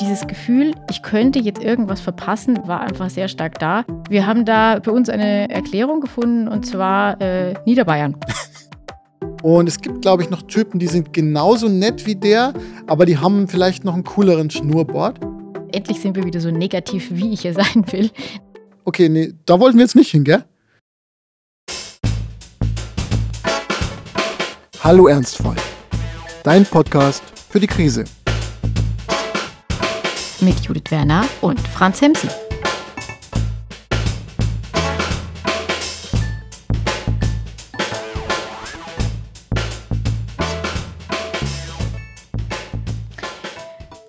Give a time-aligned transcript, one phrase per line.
[0.00, 3.84] dieses Gefühl, ich könnte jetzt irgendwas verpassen, war einfach sehr stark da.
[4.08, 8.16] Wir haben da für uns eine Erklärung gefunden und zwar äh, Niederbayern.
[9.42, 12.52] Und es gibt, glaube ich, noch Typen, die sind genauso nett wie der,
[12.86, 15.18] aber die haben vielleicht noch einen cooleren Schnurrbart.
[15.72, 18.10] Endlich sind wir wieder so negativ, wie ich hier sein will.
[18.84, 20.44] Okay, nee, da wollten wir jetzt nicht hin, gell?
[24.84, 25.56] Hallo Ernstfall.
[26.42, 28.04] Dein Podcast für die Krise.
[30.42, 32.30] Mit Judith Werner und Franz Hemsen.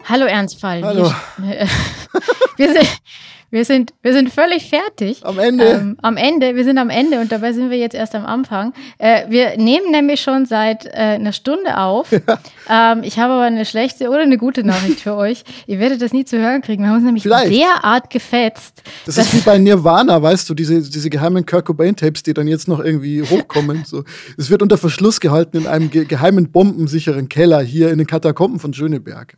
[0.05, 0.84] Hallo Ernstfall.
[0.84, 1.13] Hallo.
[1.38, 1.67] Wir,
[2.58, 3.02] wir, sind,
[3.51, 5.25] wir, sind, wir sind völlig fertig.
[5.25, 5.65] Am Ende.
[5.65, 8.73] Ähm, am Ende, wir sind am Ende und dabei sind wir jetzt erst am Anfang.
[8.97, 12.11] Äh, wir nehmen nämlich schon seit äh, einer Stunde auf.
[12.11, 12.93] Ja.
[12.93, 15.43] Ähm, ich habe aber eine schlechte oder eine gute Nachricht für euch.
[15.67, 16.83] Ihr werdet das nie zu hören kriegen.
[16.83, 17.51] Wir haben uns nämlich Vielleicht.
[17.51, 18.83] derart gefetzt.
[19.05, 22.67] Das ist wie bei Nirvana, weißt du, diese, diese geheimen Kurt Cobain-Tapes, die dann jetzt
[22.67, 23.83] noch irgendwie hochkommen.
[23.86, 24.03] so.
[24.38, 28.59] Es wird unter Verschluss gehalten in einem ge geheimen bombensicheren Keller hier in den Katakomben
[28.59, 29.36] von Schöneberg.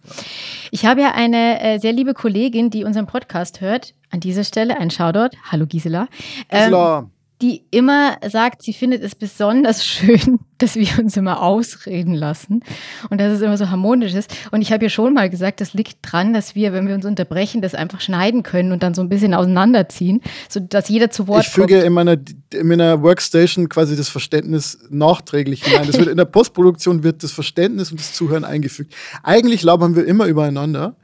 [0.71, 3.93] Ich habe ja eine äh, sehr liebe Kollegin, die unseren Podcast hört.
[4.13, 5.35] An dieser Stelle ein Shoutout.
[5.51, 6.07] Hallo Gisela.
[6.47, 6.99] Gisela.
[6.99, 7.09] Ähm,
[7.41, 12.61] die immer sagt, sie findet es besonders schön, dass wir uns immer ausreden lassen
[13.09, 14.31] und dass es immer so harmonisch ist.
[14.51, 17.05] Und ich habe ja schon mal gesagt, das liegt dran, dass wir, wenn wir uns
[17.05, 21.45] unterbrechen, das einfach schneiden können und dann so ein bisschen auseinanderziehen, sodass jeder zu Wort
[21.47, 21.87] Ich füge kommt.
[21.87, 22.17] in meiner,
[22.53, 25.87] in meiner Workstation quasi das Verständnis nachträglich hinein.
[25.87, 28.93] Das wird in der Postproduktion wird das Verständnis und das Zuhören eingefügt.
[29.23, 30.97] Eigentlich labern wir immer übereinander.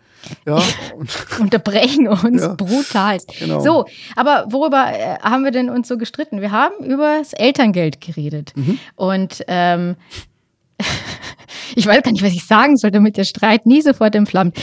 [0.45, 0.62] Ja,
[1.39, 2.53] unterbrechen uns Ja.
[2.53, 3.17] brutal.
[3.39, 3.59] Genau.
[3.62, 6.42] So, aber worüber äh, haben wir denn uns so gestritten?
[6.42, 8.52] Wir haben über das Elterngeld geredet.
[8.56, 8.80] Mhm.
[8.95, 9.95] Und ähm,
[11.75, 14.58] ich weiß gar nicht, was ich sagen soll, damit der Streit nie sofort entflammt.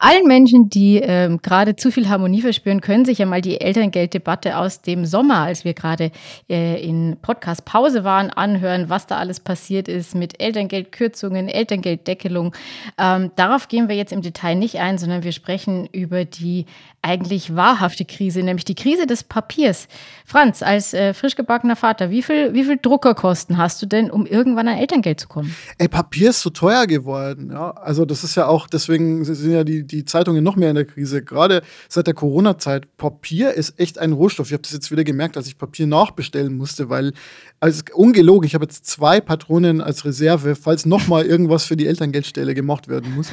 [0.00, 4.56] Allen Menschen, die ähm, gerade zu viel Harmonie verspüren, können sich ja mal die Elterngelddebatte
[4.56, 6.12] aus dem Sommer, als wir gerade
[6.48, 12.54] äh, in Podcast-Pause waren, anhören, was da alles passiert ist mit Elterngeldkürzungen, Elterngelddeckelung.
[12.96, 16.66] Ähm, darauf gehen wir jetzt im Detail nicht ein, sondern wir sprechen über die
[17.02, 19.88] eigentlich wahrhafte Krise, nämlich die Krise des Papiers.
[20.24, 24.26] Franz, als äh, frisch gebackener Vater, wie viel, wie viel Druckerkosten hast du denn, um
[24.26, 25.54] irgendwann an Elterngeld zu kommen?
[25.78, 27.50] Ey, Papier ist so teuer geworden.
[27.52, 27.70] Ja?
[27.70, 30.84] Also das ist ja auch, deswegen sind ja die, die Zeitungen noch mehr in der
[30.84, 31.22] Krise.
[31.22, 34.46] Gerade seit der Corona-Zeit, Papier ist echt ein Rohstoff.
[34.48, 37.12] Ich habe das jetzt wieder gemerkt, als ich Papier nachbestellen musste, weil,
[37.60, 42.54] also ungelogen, ich habe jetzt zwei Patronen als Reserve, falls nochmal irgendwas für die Elterngeldstelle
[42.54, 43.28] gemacht werden muss.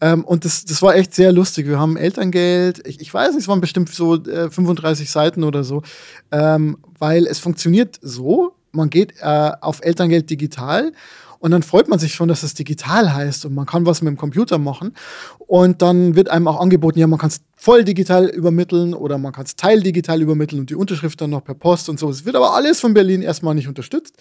[0.00, 1.66] Ähm, und das, das war echt sehr lustig.
[1.66, 5.64] Wir haben Elterngeld, ich, ich weiß nicht, es waren bestimmt so äh, 35 Seiten oder
[5.64, 5.82] so,
[6.30, 10.92] ähm, weil es funktioniert so, man geht äh, auf Elterngeld digital
[11.44, 14.10] und dann freut man sich schon, dass es digital heißt und man kann was mit
[14.10, 14.94] dem Computer machen.
[15.40, 19.30] Und dann wird einem auch angeboten, ja, man kann es voll digital übermitteln oder man
[19.34, 22.08] kann es teildigital übermitteln und die Unterschrift dann noch per Post und so.
[22.08, 24.16] Es wird aber alles von Berlin erstmal nicht unterstützt,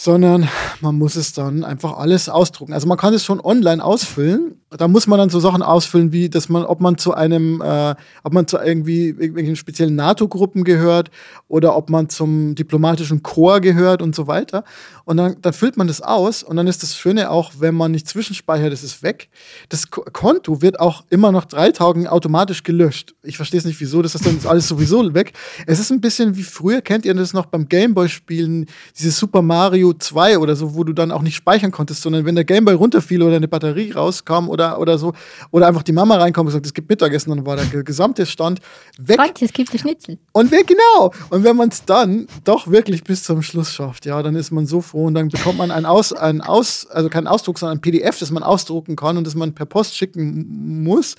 [0.00, 0.48] sondern
[0.80, 2.72] man muss es dann einfach alles ausdrucken.
[2.72, 4.54] Also man kann es schon online ausfüllen.
[4.70, 7.96] Da muss man dann so Sachen ausfüllen, wie dass man, ob man zu einem, äh,
[8.22, 11.10] ob man zu irgendwie irgendwelchen speziellen NATO-Gruppen gehört
[11.48, 14.62] oder ob man zum diplomatischen Chor gehört und so weiter.
[15.04, 17.90] Und dann, dann füllt man das aus und dann ist das Schöne auch, wenn man
[17.90, 19.30] nicht zwischenspeichert, ist weg.
[19.68, 23.14] Das Ko- Konto wird auch immer nach drei Tagen automatisch gelöscht.
[23.24, 25.32] Ich verstehe es nicht, wieso, das ist dann alles sowieso weg.
[25.66, 28.66] Es ist ein bisschen wie früher, kennt ihr das noch beim Gameboy-Spielen,
[28.96, 32.34] dieses Super Mario 2 oder so, wo du dann auch nicht speichern konntest, sondern wenn
[32.34, 35.12] der Gameboy runterfiel oder eine Batterie rauskam oder, oder so,
[35.50, 38.26] oder einfach die Mama reinkam und gesagt, es gibt Mittagessen, dann war der ge- gesamte
[38.26, 38.60] Stand
[38.98, 39.16] weg.
[39.16, 40.18] Franz, es gibt Schnitzel.
[40.32, 41.12] Und wer genau?
[41.30, 44.66] Und wenn man es dann doch wirklich bis zum Schluss schafft, ja, dann ist man
[44.66, 47.80] so froh und dann bekommt man ein Aus, ein Aus, also kein Ausdruck, sondern ein
[47.80, 51.16] PDF, das man ausdrucken kann und das man per Post schicken muss.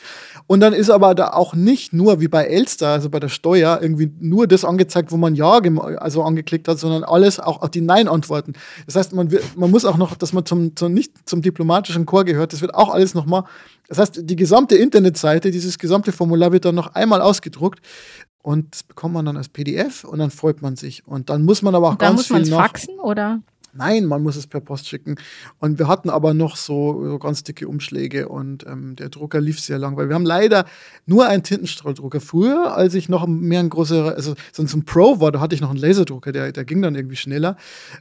[0.48, 3.80] Und dann ist aber da auch nicht nur wie bei Elster, also bei der Steuer,
[3.82, 5.60] irgendwie nur das angezeigt, wo man Ja
[5.98, 8.54] also angeklickt hat, sondern alles, auch, auch die Nein-Antworten.
[8.86, 12.06] Das heißt, man, wird, man muss auch noch, dass man zum, zum, nicht zum diplomatischen
[12.06, 13.44] Chor gehört, das wird auch alles nochmal.
[13.88, 17.80] Das heißt, die gesamte Internetseite, dieses gesamte Formular wird dann noch einmal ausgedruckt.
[18.42, 21.06] Und das bekommt man dann als PDF und dann freut man sich.
[21.06, 22.62] Und dann muss man aber auch Da ganz muss viel noch.
[22.62, 23.42] faxen oder?
[23.74, 25.16] Nein, man muss es per Post schicken.
[25.60, 29.60] Und wir hatten aber noch so, so ganz dicke Umschläge und ähm, der Drucker lief
[29.60, 30.66] sehr lang, weil wir haben leider
[31.06, 32.20] nur einen Tintenstrahldrucker.
[32.20, 35.62] Früher, als ich noch mehr ein großer, also so ein Pro war, da hatte ich
[35.62, 37.58] noch einen Laserdrucker, der, der ging dann irgendwie schneller.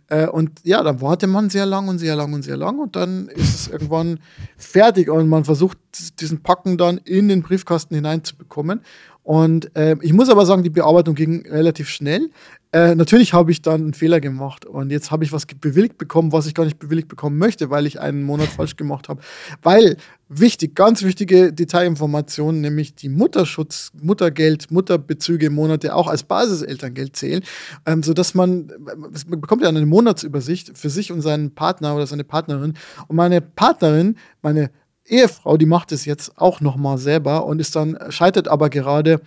[0.09, 2.97] Äh, und ja, dann wartet man sehr lang und sehr lang und sehr lang und
[2.97, 4.21] dann ist es irgendwann
[4.57, 5.79] fertig und man versucht,
[6.21, 8.81] diesen Packen dann in den Briefkasten hineinzubekommen.
[9.29, 12.31] Und äh, ich muss aber sagen, die Bearbeitung ging relativ schnell.
[12.73, 16.33] Äh, natürlich habe ich dann einen Fehler gemacht und jetzt habe ich was bewilligt bekommen,
[16.33, 19.21] was ich gar nicht bewilligt bekommen möchte, weil ich einen Monat falsch gemacht habe.
[19.61, 19.99] Weil,
[20.31, 27.45] wichtig, ganz wichtige Detailinformation, nämlich die Mutterschutz, Muttergeld, Mutterbezüge Monate auch als Basiselterngeld zählen,
[27.85, 32.25] ähm, sodass man, man bekommt ja eine Monatsübersicht für sich und seinen Partner oder seine
[32.25, 32.73] Partnerin.
[33.09, 34.71] Und meine Partnerin, meine
[35.09, 39.21] Ehefrau, die macht es jetzt auch nochmal selber und ist dann, scheitert aber gerade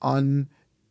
[0.00, 0.48] an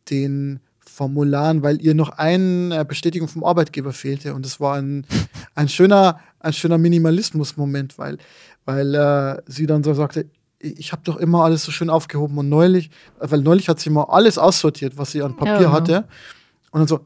[0.09, 4.33] den Formularen, weil ihr noch eine Bestätigung vom Arbeitgeber fehlte.
[4.35, 5.05] Und es war ein,
[5.55, 8.17] ein schöner, ein schöner Minimalismus-Moment, weil,
[8.65, 10.27] weil äh, sie dann so sagte,
[10.59, 12.89] ich habe doch immer alles so schön aufgehoben und neulich,
[13.19, 16.07] weil neulich hat sie mal alles aussortiert, was sie an Papier ja, hatte.
[16.71, 17.01] Und dann so,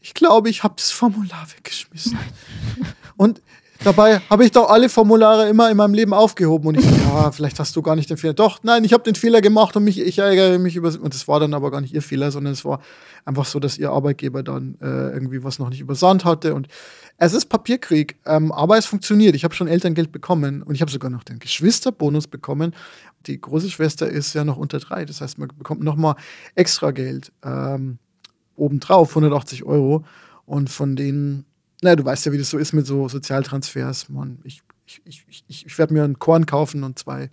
[0.00, 2.18] ich glaube, ich habe das Formular weggeschmissen.
[3.16, 3.42] und
[3.84, 7.58] Dabei habe ich doch alle Formulare immer in meinem Leben aufgehoben und ich ja, vielleicht
[7.58, 8.34] hast du gar nicht den Fehler.
[8.34, 10.88] Doch, nein, ich habe den Fehler gemacht und mich, ich ärgere mich über.
[10.88, 12.80] Und das war dann aber gar nicht ihr Fehler, sondern es war
[13.24, 16.54] einfach so, dass ihr Arbeitgeber dann äh, irgendwie was noch nicht übersandt hatte.
[16.54, 16.68] Und
[17.18, 19.34] es ist Papierkrieg, ähm, aber es funktioniert.
[19.34, 22.74] Ich habe schon Elterngeld bekommen und ich habe sogar noch den Geschwisterbonus bekommen.
[23.26, 26.14] Die große Schwester ist ja noch unter drei, das heißt, man bekommt nochmal
[26.54, 27.98] extra Geld ähm,
[28.56, 30.04] obendrauf, 180 Euro.
[30.44, 31.44] Und von denen
[31.82, 34.08] naja, du weißt ja, wie das so ist mit so Sozialtransfers.
[34.08, 37.30] Man, ich, ich, ich, ich, ich werde mir einen Korn kaufen und zwei,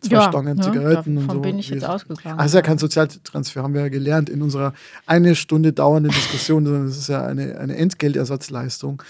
[0.00, 1.40] zwei ja, Stangen ja, Zigaretten und so.
[1.40, 2.38] bin ich jetzt ausgegangen.
[2.38, 4.74] Also ja kein Sozialtransfer, haben wir ja gelernt in unserer
[5.06, 9.02] eine Stunde dauernden Diskussion, sondern es ist ja eine, eine Entgeltersatzleistung.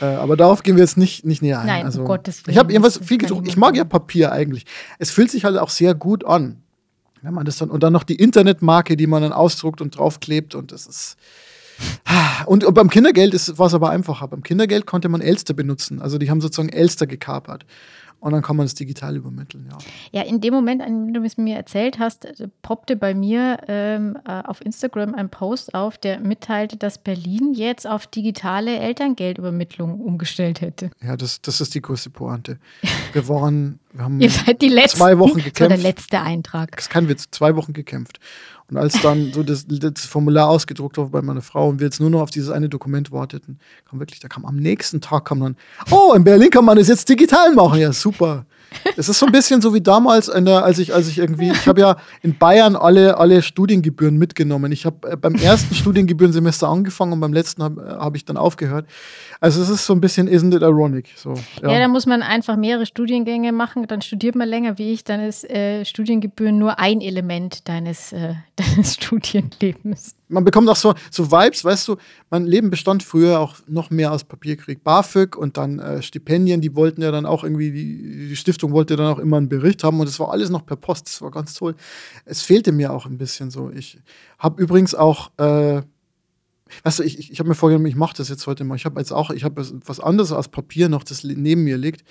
[0.00, 1.66] Äh, aber darauf gehen wir jetzt nicht, nicht näher ein.
[1.66, 2.54] Nein, also, um Gottes Willen.
[2.54, 3.46] Ich habe irgendwas viel gedruckt.
[3.46, 4.64] Ich mag ja Papier eigentlich.
[4.98, 6.62] Es fühlt sich halt auch sehr gut an.
[7.22, 10.54] Wenn man das dann, und dann noch die Internetmarke, die man dann ausdruckt und draufklebt
[10.54, 11.16] und das ist
[12.46, 14.28] und, und beim Kindergeld war es aber einfacher.
[14.28, 16.00] Beim Kindergeld konnte man Elster benutzen.
[16.00, 17.64] Also die haben sozusagen Elster gekapert.
[18.20, 19.78] Und dann kann man es digital übermitteln, ja.
[20.12, 23.60] Ja, in dem Moment, an dem du es mir erzählt hast, äh, poppte bei mir
[23.66, 30.00] ähm, äh, auf Instagram ein Post auf, der mitteilte, dass Berlin jetzt auf digitale Elterngeldübermittlung
[30.00, 30.90] umgestellt hätte.
[31.02, 32.58] Ja, das, das ist die größte Pointe.
[33.14, 35.60] Wir waren, wir haben Ihr seid die letzten, zwei Wochen gekämpft.
[35.60, 36.72] Das war der letzte Eintrag.
[36.76, 38.20] Das ist kein Witz, zwei Wochen gekämpft.
[38.70, 42.00] Und als dann so das, das Formular ausgedruckt wurde bei meiner Frau und wir jetzt
[42.00, 43.58] nur noch auf dieses eine Dokument warteten,
[43.88, 45.56] kam wirklich, da kam am nächsten Tag kam dann,
[45.90, 47.80] oh, in Berlin kann man das jetzt digital machen.
[47.80, 48.46] Ja, super.
[48.96, 51.66] Es ist so ein bisschen so wie damals, der, als ich, als ich irgendwie, ich
[51.66, 54.72] habe ja in Bayern alle, alle Studiengebühren mitgenommen.
[54.72, 58.36] Ich habe äh, beim ersten Studiengebührensemester angefangen und beim letzten habe äh, hab ich dann
[58.36, 58.86] aufgehört.
[59.40, 61.08] Also es ist so ein bisschen, isn't it ironic?
[61.16, 61.72] So, ja.
[61.72, 65.20] ja, da muss man einfach mehrere Studiengänge machen, dann studiert man länger wie ich, dann
[65.20, 71.30] ist äh, Studiengebühren nur ein Element deines, äh, deines Studienlebens man bekommt auch so, so
[71.30, 71.96] Vibes, weißt du,
[72.30, 74.82] mein Leben bestand früher auch noch mehr aus Papierkrieg.
[74.82, 78.96] BAföG und dann äh, Stipendien, die wollten ja dann auch irgendwie, die, die, Stiftung wollte
[78.96, 81.30] dann auch immer einen Bericht haben und das war alles noch per Post, das war
[81.30, 81.74] ganz toll.
[82.24, 83.70] Es fehlte mir auch ein bisschen so.
[83.70, 83.98] Ich
[84.38, 85.82] habe übrigens auch, äh,
[86.84, 88.76] weißt du, ich, ich, ich habe mir vorgenommen, ich mache das jetzt heute mal.
[88.76, 92.04] Ich habe jetzt auch, ich habe was anderes als Papier noch, das neben mir liegt.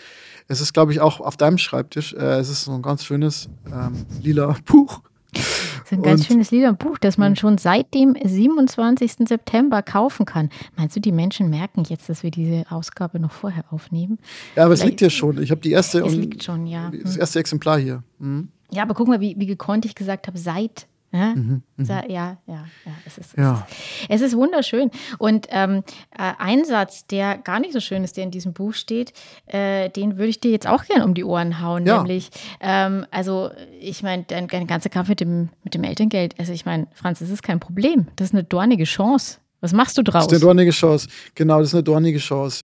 [0.48, 2.13] Es ist, glaube ich, auch auf deinem Schreibtisch.
[2.13, 5.01] Äh, es ist so ein ganz schönes ähm, lila Buch.
[5.33, 5.43] Das
[5.85, 9.27] ist ein ganz und, schönes Liederbuch, das man schon seit dem 27.
[9.27, 10.49] September kaufen kann.
[10.75, 14.19] Meinst du, die Menschen merken jetzt, dass wir diese Ausgabe noch vorher aufnehmen?
[14.55, 15.41] Ja, aber Vielleicht, es liegt hier schon.
[15.41, 15.99] Ich habe die erste.
[15.99, 16.91] Es liegt schon, ja.
[17.03, 18.03] Das erste Exemplar hier.
[18.19, 18.49] Mhm.
[18.71, 22.03] Ja, aber guck mal, wie, wie gekonnt ich gesagt habe, seit ja, mhm, mhm, ja,
[22.07, 22.65] ja, ja,
[23.06, 23.67] es ist, ja.
[23.67, 23.75] Es,
[24.07, 24.91] ist, es ist wunderschön.
[25.17, 28.73] Und ähm, äh, ein Satz, der gar nicht so schön ist, der in diesem Buch
[28.73, 29.13] steht,
[29.47, 31.85] äh, den würde ich dir jetzt auch gerne um die Ohren hauen.
[31.85, 31.97] Ja.
[31.97, 32.29] Nämlich,
[32.59, 36.65] ähm, also ich meine, dein, dein ganzer Kampf mit dem, mit dem Elterngeld, also ich
[36.65, 38.07] meine, Franz, das ist kein Problem.
[38.15, 39.39] Das ist eine dornige Chance.
[39.62, 40.27] Was machst du draus?
[40.27, 41.07] Das ist eine dornige Chance.
[41.34, 42.62] Genau, das ist eine dornige Chance.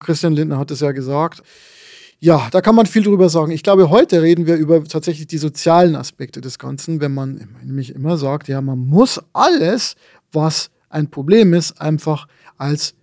[0.00, 1.42] Christian Lindner hat es ja gesagt.
[2.20, 3.52] Ja, da kann man viel drüber sagen.
[3.52, 7.94] Ich glaube, heute reden wir über tatsächlich die sozialen Aspekte des Ganzen, wenn man nämlich
[7.94, 9.96] immer sagt, ja, man muss alles,
[10.32, 12.94] was ein Problem ist, einfach als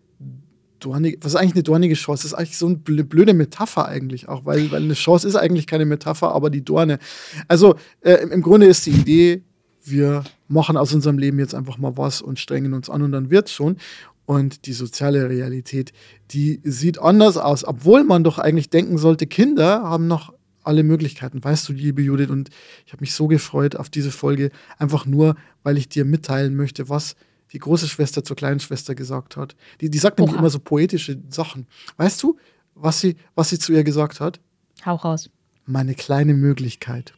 [0.80, 2.24] dornige, was ist eigentlich eine dornige Chance?
[2.24, 5.68] Das ist eigentlich so eine blöde Metapher eigentlich auch, weil, weil eine Chance ist eigentlich
[5.68, 7.00] keine Metapher, aber die Dorne.
[7.48, 9.44] Also äh, im Grunde ist die Idee,
[9.84, 13.30] wir machen aus unserem Leben jetzt einfach mal was und strengen uns an und dann
[13.30, 13.78] wird's schon.
[14.26, 15.94] Und die soziale Realität,
[16.32, 21.44] die sieht anders aus, obwohl man doch eigentlich denken sollte, Kinder haben noch alle Möglichkeiten.
[21.44, 22.50] Weißt du, liebe Judith, und
[22.86, 26.88] ich habe mich so gefreut auf diese Folge, einfach nur, weil ich dir mitteilen möchte,
[26.88, 27.16] was
[27.52, 29.56] die große Schwester zur kleinen Schwester gesagt hat.
[29.82, 31.68] Die, die sagt nämlich immer so poetische Sachen.
[31.98, 32.38] Weißt du,
[32.76, 34.40] was sie, was sie zu ihr gesagt hat?
[34.86, 35.30] Hau raus.
[35.66, 37.14] Meine kleine Möglichkeit.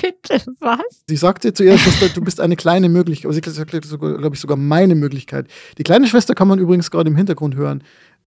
[0.00, 1.02] Bitte, was?
[1.08, 3.32] Sie sagte zu ihrer Schwester, du bist eine kleine Möglichkeit.
[3.32, 5.48] Sie sagte, glaube ich, sogar meine Möglichkeit.
[5.78, 7.82] Die kleine Schwester kann man übrigens gerade im Hintergrund hören.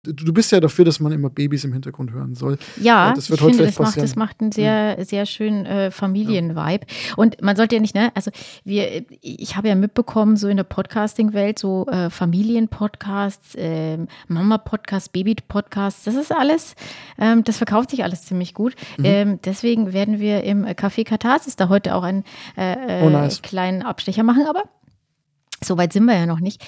[0.05, 2.59] Du bist ja dafür, dass man immer Babys im Hintergrund hören soll.
[2.81, 5.05] Ja, das wird ich heute finde, das macht, das macht einen sehr, ja.
[5.05, 6.87] sehr schönen äh, Familienvibe.
[7.17, 8.33] Und man sollte ja nicht, ne, also
[8.65, 16.03] wir, ich habe ja mitbekommen, so in der Podcasting-Welt, so äh, Familienpodcasts, äh, Mama-Podcasts, Baby-Podcasts,
[16.03, 16.75] das ist alles,
[17.21, 18.75] ähm, das verkauft sich alles ziemlich gut.
[18.99, 19.05] Mhm.
[19.05, 22.25] Ähm, deswegen werden wir im Café Katharsis da heute auch einen
[22.57, 23.41] äh, oh, nice.
[23.41, 24.65] kleinen Abstecher machen, aber
[25.65, 26.63] so weit sind wir ja noch nicht.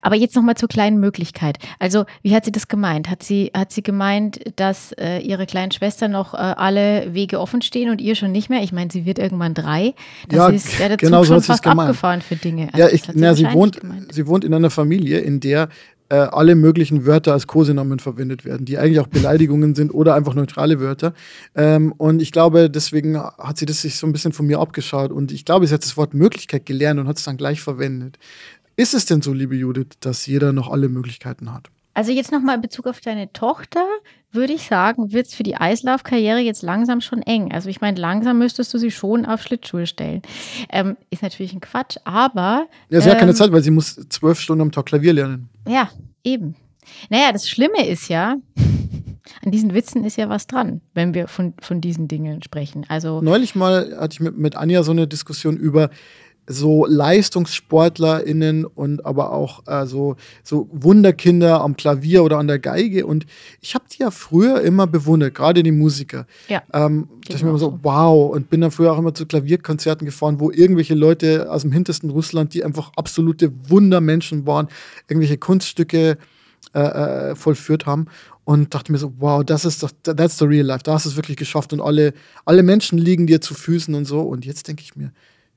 [0.00, 1.58] Aber jetzt noch mal zur kleinen Möglichkeit.
[1.78, 3.08] Also, wie hat sie das gemeint?
[3.08, 7.62] Hat sie, hat sie gemeint, dass äh, ihre kleinen Schwester noch äh, alle Wege offen
[7.62, 8.62] stehen und ihr schon nicht mehr?
[8.62, 9.94] Ich meine, sie wird irgendwann drei.
[10.28, 12.68] Das ja, ist ja der genau Zug so schon fast abgefahren für Dinge.
[12.72, 13.80] Also, ja, ich, na, sie, wohnt,
[14.10, 15.68] sie wohnt in einer Familie, in der
[16.12, 20.34] äh, alle möglichen Wörter als Kosenamen verwendet werden, die eigentlich auch Beleidigungen sind oder einfach
[20.34, 21.14] neutrale Wörter.
[21.54, 25.10] Ähm, und ich glaube, deswegen hat sie das sich so ein bisschen von mir abgeschaut.
[25.10, 28.18] Und ich glaube, sie hat das Wort Möglichkeit gelernt und hat es dann gleich verwendet.
[28.76, 31.70] Ist es denn so, liebe Judith, dass jeder noch alle Möglichkeiten hat?
[31.94, 33.84] Also jetzt nochmal in Bezug auf deine Tochter,
[34.30, 37.52] würde ich sagen, wird es für die Eislaufkarriere jetzt langsam schon eng.
[37.52, 40.22] Also ich meine, langsam müsstest du sie schon auf Schlittschuhe stellen.
[40.70, 42.66] Ähm, ist natürlich ein Quatsch, aber.
[42.88, 45.12] Ja, sie ähm, hat keine ähm, Zeit, weil sie muss zwölf Stunden am Tag Klavier
[45.12, 45.50] lernen.
[45.68, 45.90] Ja,
[46.24, 46.56] eben.
[47.10, 48.36] Naja, das Schlimme ist ja,
[49.44, 52.86] an diesen Witzen ist ja was dran, wenn wir von, von diesen Dingen sprechen.
[52.88, 55.90] Also Neulich mal hatte ich mit, mit Anja so eine Diskussion über
[56.46, 63.06] so LeistungssportlerInnen und aber auch äh, so, so Wunderkinder am Klavier oder an der Geige.
[63.06, 63.26] Und
[63.60, 66.26] ich habe die ja früher immer bewundert, gerade die Musiker.
[66.48, 66.62] Ja.
[66.72, 70.04] Ähm, da ich mir immer so, wow, und bin dann früher auch immer zu Klavierkonzerten
[70.04, 74.68] gefahren, wo irgendwelche Leute aus dem hintersten Russland, die einfach absolute Wundermenschen waren,
[75.08, 76.18] irgendwelche Kunststücke
[76.74, 78.06] äh, äh, vollführt haben
[78.44, 81.10] und dachte mir so, wow, das ist doch, that's the real life, da hast du
[81.10, 84.20] es wirklich geschafft und alle, alle Menschen liegen dir zu Füßen und so.
[84.22, 85.12] Und jetzt denke ich mir,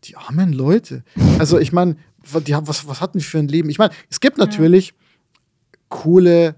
[0.08, 1.04] die armen Leute.
[1.40, 1.96] Also ich meine,
[2.32, 3.70] was, was hatten die für ein Leben?
[3.70, 4.94] Ich meine, es gibt natürlich ja.
[5.90, 6.56] coole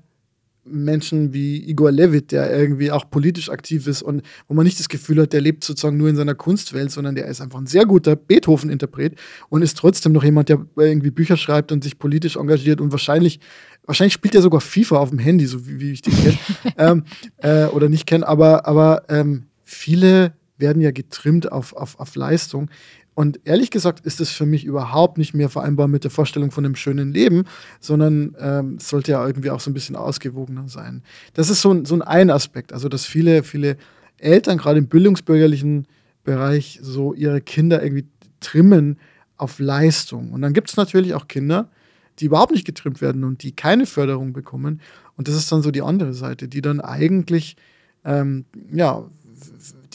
[0.69, 4.89] Menschen wie Igor Levit, der irgendwie auch politisch aktiv ist und wo man nicht das
[4.89, 7.85] Gefühl hat, der lebt sozusagen nur in seiner Kunstwelt, sondern der ist einfach ein sehr
[7.85, 9.15] guter Beethoven-Interpret
[9.49, 13.39] und ist trotzdem noch jemand, der irgendwie Bücher schreibt und sich politisch engagiert und wahrscheinlich,
[13.85, 16.37] wahrscheinlich spielt er sogar FIFA auf dem Handy, so wie, wie ich den kenne,
[16.77, 17.03] ähm,
[17.37, 22.69] äh, oder nicht kenne, aber, aber ähm, viele werden ja getrimmt auf, auf, auf Leistung.
[23.17, 26.63] Und ehrlich gesagt ist es für mich überhaupt nicht mehr vereinbar mit der Vorstellung von
[26.63, 27.45] einem schönen Leben,
[27.79, 31.01] sondern ähm, sollte ja irgendwie auch so ein bisschen ausgewogener sein.
[31.33, 33.77] Das ist so ein, so ein, Aspekt, also dass viele, viele
[34.19, 35.87] Eltern gerade im bildungsbürgerlichen
[36.23, 38.05] Bereich so ihre Kinder irgendwie
[38.39, 38.99] trimmen
[39.35, 40.31] auf Leistung.
[40.31, 41.71] Und dann gibt es natürlich auch Kinder,
[42.19, 44.79] die überhaupt nicht getrimmt werden und die keine Förderung bekommen.
[45.15, 47.55] Und das ist dann so die andere Seite, die dann eigentlich,
[48.05, 49.09] ähm, ja,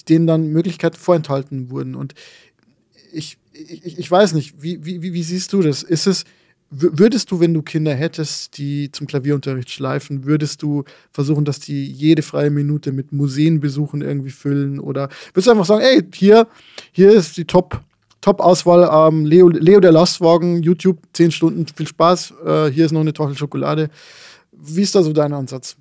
[0.09, 1.95] denen dann Möglichkeiten vorenthalten wurden.
[1.95, 2.15] Und
[3.13, 5.83] ich, ich, ich weiß nicht, wie, wie, wie siehst du das?
[5.83, 6.25] Ist es,
[6.71, 11.87] würdest du, wenn du Kinder hättest, die zum Klavierunterricht schleifen, würdest du versuchen, dass die
[11.87, 14.81] jede freie Minute mit Museenbesuchen irgendwie füllen?
[14.81, 16.47] Oder würdest du einfach sagen, ey, hier,
[16.93, 17.83] hier ist die Top,
[18.23, 23.01] Top-Auswahl, ähm, Leo, Leo der Lastwagen, YouTube, 10 Stunden, viel Spaß, äh, hier ist noch
[23.01, 23.91] eine Torte Schokolade.
[24.53, 25.77] Wie ist da so dein Ansatz?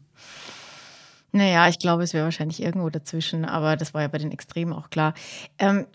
[1.33, 4.73] Naja, ich glaube, es wäre wahrscheinlich irgendwo dazwischen, aber das war ja bei den Extremen
[4.73, 5.13] auch klar.
[5.57, 5.85] Ähm,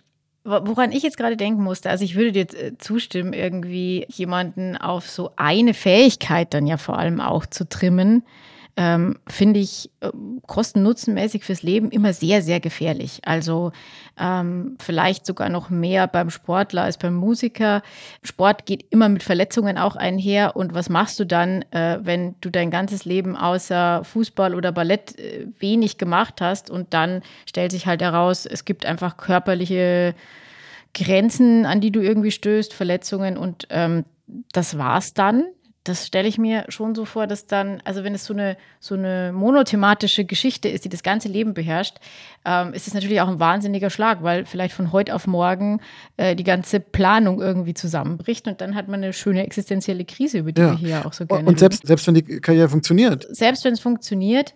[0.46, 5.10] Woran ich jetzt gerade denken musste, also ich würde dir äh, zustimmen, irgendwie jemanden auf
[5.10, 8.22] so eine Fähigkeit dann ja vor allem auch zu trimmen,
[8.76, 10.10] ähm, finde ich äh,
[10.46, 13.20] kosten-nutzenmäßig fürs Leben immer sehr, sehr gefährlich.
[13.24, 13.72] Also
[14.18, 17.82] ähm, vielleicht sogar noch mehr beim Sportler als beim Musiker.
[18.22, 20.56] Sport geht immer mit Verletzungen auch einher.
[20.56, 25.18] Und was machst du dann, äh, wenn du dein ganzes Leben außer Fußball oder Ballett
[25.18, 30.14] äh, wenig gemacht hast und dann stellt sich halt heraus, es gibt einfach körperliche
[30.92, 34.04] Grenzen, an die du irgendwie stößt, Verletzungen und ähm,
[34.52, 35.44] das war's dann
[35.88, 38.94] das stelle ich mir schon so vor, dass dann, also wenn es so eine, so
[38.94, 41.96] eine monothematische Geschichte ist, die das ganze Leben beherrscht,
[42.44, 45.80] ähm, ist es natürlich auch ein wahnsinniger Schlag, weil vielleicht von heute auf morgen
[46.16, 50.52] äh, die ganze Planung irgendwie zusammenbricht und dann hat man eine schöne existenzielle Krise, über
[50.52, 50.70] die ja.
[50.72, 53.26] wir hier auch so gerne Und selbst, selbst wenn die Karriere funktioniert.
[53.30, 54.54] Selbst wenn es funktioniert,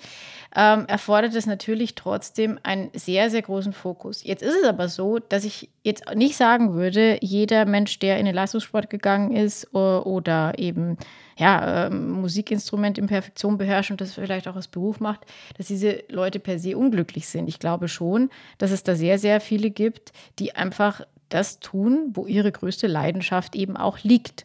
[0.55, 4.25] ähm, erfordert es natürlich trotzdem einen sehr, sehr großen Fokus.
[4.25, 8.27] Jetzt ist es aber so, dass ich jetzt nicht sagen würde, jeder Mensch, der in
[8.27, 10.99] den Leistungssport gegangen ist oder eben
[11.39, 15.21] ja, ähm, Musikinstrument in Perfektion beherrscht und das vielleicht auch als Beruf macht,
[15.57, 17.49] dass diese Leute per se unglücklich sind.
[17.49, 22.27] Ich glaube schon, dass es da sehr, sehr viele gibt, die einfach das tun, wo
[22.27, 24.45] ihre größte Leidenschaft eben auch liegt.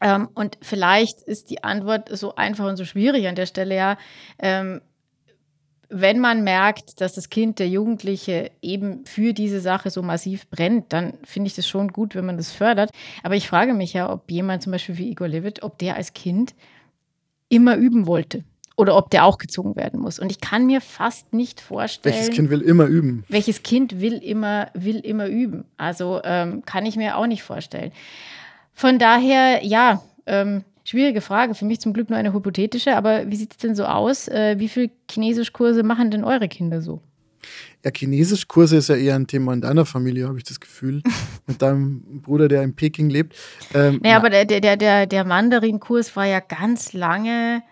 [0.00, 3.96] Ähm, und vielleicht ist die Antwort so einfach und so schwierig an der Stelle ja,
[4.38, 4.82] ähm,
[5.90, 10.92] wenn man merkt, dass das Kind, der Jugendliche eben für diese Sache so massiv brennt,
[10.92, 12.90] dann finde ich das schon gut, wenn man das fördert.
[13.22, 16.12] Aber ich frage mich ja, ob jemand zum Beispiel wie Igor Levit, ob der als
[16.12, 16.54] Kind
[17.48, 18.44] immer üben wollte
[18.76, 20.18] oder ob der auch gezogen werden muss.
[20.18, 22.14] Und ich kann mir fast nicht vorstellen.
[22.14, 23.24] Welches Kind will immer üben?
[23.28, 25.64] Welches Kind will immer, will immer üben?
[25.78, 27.92] Also ähm, kann ich mir auch nicht vorstellen.
[28.74, 31.54] Von daher, ja, ähm, schwierige Frage.
[31.54, 34.28] Für mich zum Glück nur eine hypothetische, aber wie sieht es denn so aus?
[34.28, 37.00] Äh, wie viele Chinesischkurse machen denn eure Kinder so?
[37.84, 41.02] Ja, Chinesischkurse ist ja eher ein Thema in deiner Familie, habe ich das Gefühl.
[41.46, 43.36] Mit deinem Bruder, der in Peking lebt.
[43.74, 47.62] Ähm, naja, aber der, der, der, der Mandarin-Kurs war ja ganz lange,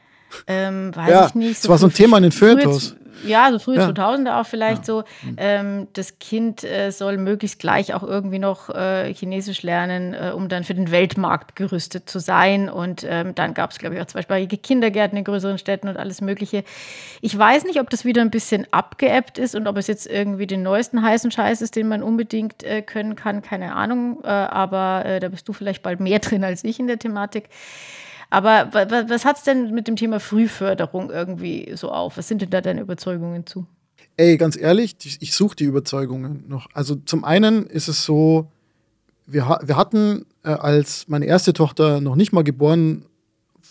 [0.46, 1.62] ähm, weiß ja, ich nicht.
[1.62, 3.88] So das war so ein Thema in den Feuilletons ja, so frühe ja.
[3.88, 4.84] 2000er auch vielleicht ja.
[4.84, 5.04] so.
[5.36, 10.48] Ähm, das Kind äh, soll möglichst gleich auch irgendwie noch äh, Chinesisch lernen, äh, um
[10.48, 12.68] dann für den Weltmarkt gerüstet zu sein.
[12.68, 16.20] Und ähm, dann gab es, glaube ich, auch zweisprachige Kindergärten in größeren Städten und alles
[16.20, 16.64] Mögliche.
[17.20, 20.46] Ich weiß nicht, ob das wieder ein bisschen abgeebbt ist und ob es jetzt irgendwie
[20.46, 23.42] den neuesten heißen Scheiß ist, den man unbedingt äh, können kann.
[23.42, 24.20] Keine Ahnung.
[24.24, 27.48] Äh, aber äh, da bist du vielleicht bald mehr drin als ich in der Thematik.
[28.36, 32.18] Aber was hat es denn mit dem Thema Frühförderung irgendwie so auf?
[32.18, 33.66] Was sind denn da deine Überzeugungen zu?
[34.18, 36.66] Ey, ganz ehrlich, ich suche die Überzeugungen noch.
[36.74, 38.52] Also zum einen ist es so,
[39.24, 43.06] wir, wir hatten, äh, als meine erste Tochter noch nicht mal geboren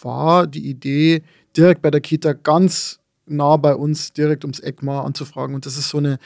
[0.02, 1.22] war, die Idee,
[1.56, 5.54] direkt bei der Kita ganz nah bei uns, direkt ums Eck mal anzufragen.
[5.54, 6.18] Und das ist so eine,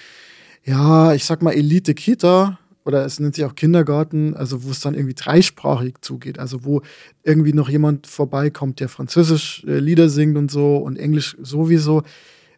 [0.63, 2.57] ja, ich sag mal, Elite-Kita
[2.89, 6.81] oder es nennt sich auch Kindergarten, also wo es dann irgendwie dreisprachig zugeht, also wo
[7.23, 12.01] irgendwie noch jemand vorbeikommt, der Französisch äh, Lieder singt und so und Englisch sowieso.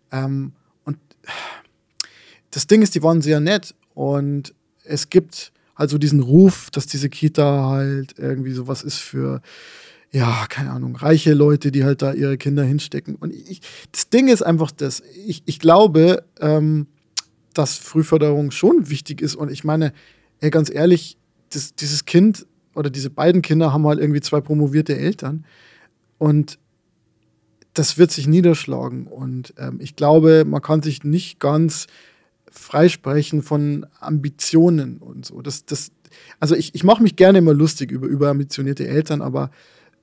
[0.10, 0.54] Ähm,
[0.86, 0.98] und
[2.52, 4.54] das Ding ist, die waren sehr nett und
[4.86, 9.42] es gibt also diesen Ruf, dass diese Kita halt irgendwie sowas ist für
[10.14, 13.16] ja, keine Ahnung, reiche Leute, die halt da ihre Kinder hinstecken.
[13.16, 13.62] Und ich,
[13.92, 16.88] das Ding ist einfach das, ich, ich glaube, ähm,
[17.54, 19.36] dass Frühförderung schon wichtig ist.
[19.36, 19.94] Und ich meine,
[20.42, 21.18] ey, ganz ehrlich,
[21.50, 22.46] das, dieses Kind
[22.76, 25.46] oder diese beiden Kinder haben halt irgendwie zwei promovierte Eltern.
[26.18, 26.60] Und
[27.74, 29.08] das wird sich niederschlagen.
[29.08, 31.88] Und ähm, ich glaube, man kann sich nicht ganz
[32.52, 35.42] freisprechen von Ambitionen und so.
[35.42, 35.92] Das, das,
[36.40, 39.52] also ich, ich mache mich gerne immer lustig über überambitionierte Eltern, aber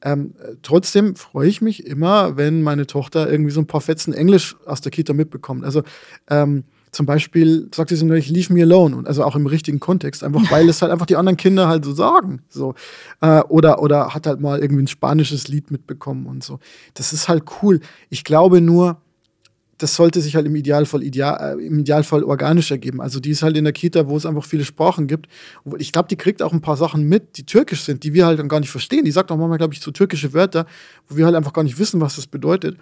[0.01, 4.57] ähm, trotzdem freue ich mich immer, wenn meine Tochter irgendwie so ein paar Fetzen Englisch
[4.65, 5.65] aus der Kita mitbekommt.
[5.65, 5.83] Also
[6.31, 8.97] ähm, zum Beispiel sagte sie neulich, leave me alone.
[8.97, 11.85] Und also auch im richtigen Kontext, einfach weil es halt einfach die anderen Kinder halt
[11.85, 12.43] so sagen.
[12.49, 12.75] So.
[13.21, 16.59] Äh, oder, oder hat halt mal irgendwie ein spanisches Lied mitbekommen und so.
[16.95, 17.81] Das ist halt cool.
[18.11, 19.01] Ich glaube nur,
[19.79, 23.01] das sollte sich halt im Idealfall, ideal, äh, im Idealfall organisch ergeben.
[23.01, 25.29] Also die ist halt in der Kita, wo es einfach viele Sprachen gibt.
[25.79, 28.39] Ich glaube, die kriegt auch ein paar Sachen mit, die türkisch sind, die wir halt
[28.39, 29.05] dann gar nicht verstehen.
[29.05, 30.67] Die sagt auch manchmal, glaube ich, so türkische Wörter,
[31.09, 32.77] wo wir halt einfach gar nicht wissen, was das bedeutet.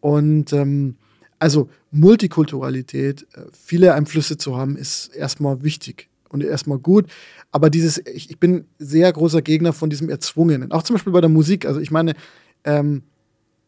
[0.00, 0.96] Und ähm,
[1.42, 7.06] also Multikulturalität, äh, viele Einflüsse zu haben, ist erstmal wichtig und erstmal gut.
[7.50, 10.70] Aber dieses, ich, ich, bin sehr großer Gegner von diesem Erzwungenen.
[10.70, 11.66] Auch zum Beispiel bei der Musik.
[11.66, 12.14] Also ich meine,
[12.62, 13.02] ähm,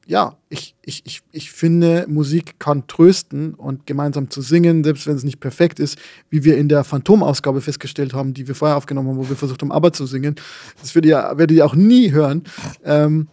[0.06, 5.16] ja, ich, ich, ich, ich finde, Musik kann trösten und gemeinsam zu singen, selbst wenn
[5.16, 5.98] es nicht perfekt ist,
[6.30, 9.62] wie wir in der Phantom-Ausgabe festgestellt haben, die wir vorher aufgenommen haben, wo wir versucht
[9.62, 10.36] haben, aber zu singen.
[10.80, 12.44] Das werdet ihr, werdet ihr auch nie hören.
[12.84, 13.26] Ähm,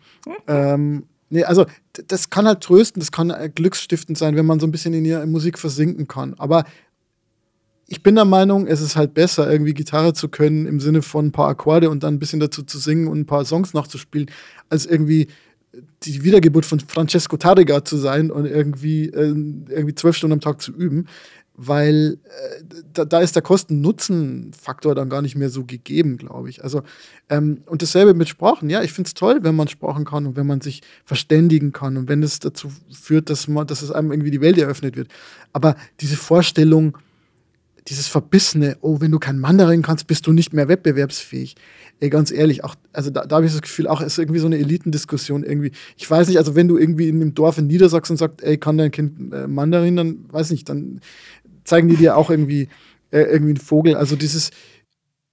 [0.47, 1.65] ähm, Nee, also
[2.07, 5.05] das kann halt trösten, das kann äh, glücksstiftend sein, wenn man so ein bisschen in
[5.05, 6.35] ihrer Musik versinken kann.
[6.37, 6.65] Aber
[7.87, 11.27] ich bin der Meinung, es ist halt besser, irgendwie Gitarre zu können im Sinne von
[11.27, 14.29] ein paar Akkorde und dann ein bisschen dazu zu singen und ein paar Songs nachzuspielen,
[14.69, 15.27] als irgendwie
[16.03, 20.61] die Wiedergeburt von Francesco Tarrega zu sein und irgendwie, äh, irgendwie zwölf Stunden am Tag
[20.61, 21.07] zu üben
[21.55, 26.63] weil äh, da, da, ist der Kosten-Nutzen-Faktor dann gar nicht mehr so gegeben, glaube ich.
[26.63, 26.81] Also,
[27.29, 28.69] ähm, und dasselbe mit Sprachen.
[28.69, 31.97] Ja, ich finde es toll, wenn man Sprachen kann und wenn man sich verständigen kann
[31.97, 35.09] und wenn es dazu führt, dass, man, dass es einem irgendwie die Welt eröffnet wird.
[35.53, 36.97] Aber diese Vorstellung,
[37.87, 41.55] dieses Verbissene, oh, wenn du kein Mandarin kannst, bist du nicht mehr wettbewerbsfähig.
[41.99, 44.47] Ey, ganz ehrlich, auch, also da, da habe ich das Gefühl, auch ist irgendwie so
[44.47, 45.71] eine Elitendiskussion irgendwie.
[45.97, 48.77] Ich weiß nicht, also wenn du irgendwie in einem Dorf in Niedersachsen sagst, ey, kann
[48.77, 51.01] dein Kind äh, Mandarin, dann weiß nicht, dann
[51.71, 52.67] zeigen die dir auch irgendwie,
[53.11, 53.95] äh, irgendwie einen Vogel.
[53.95, 54.51] Also dieses,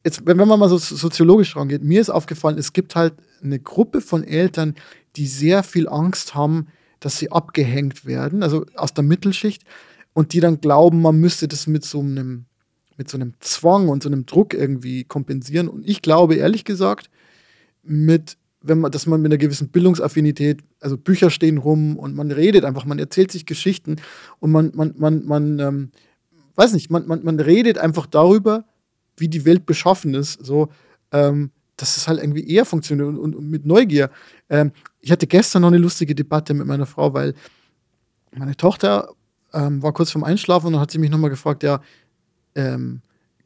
[0.04, 4.00] jetzt, wenn, man mal so soziologisch rangeht, mir ist aufgefallen, es gibt halt eine Gruppe
[4.00, 4.76] von Eltern,
[5.16, 6.68] die sehr viel Angst haben,
[7.00, 9.64] dass sie abgehängt werden, also aus der Mittelschicht,
[10.12, 12.46] und die dann glauben, man müsste das mit so einem,
[12.96, 15.68] mit so einem Zwang und so einem Druck irgendwie kompensieren.
[15.68, 17.10] Und ich glaube, ehrlich gesagt,
[17.82, 22.32] mit wenn man, dass man mit einer gewissen Bildungsaffinität, also Bücher stehen rum und man
[22.32, 23.96] redet einfach, man erzählt sich Geschichten
[24.40, 25.90] und man, man, man, man ähm,
[26.58, 28.64] weiß nicht, man, man, man redet einfach darüber,
[29.16, 30.68] wie die Welt beschaffen ist, so,
[31.12, 34.10] ähm, dass es halt irgendwie eher funktioniert und, und, und mit Neugier.
[34.50, 37.34] Ähm, ich hatte gestern noch eine lustige Debatte mit meiner Frau, weil
[38.36, 39.10] meine Tochter
[39.52, 41.80] ähm, war kurz vorm Einschlafen und dann hat sie mich nochmal gefragt, ja,
[42.54, 43.00] ähm,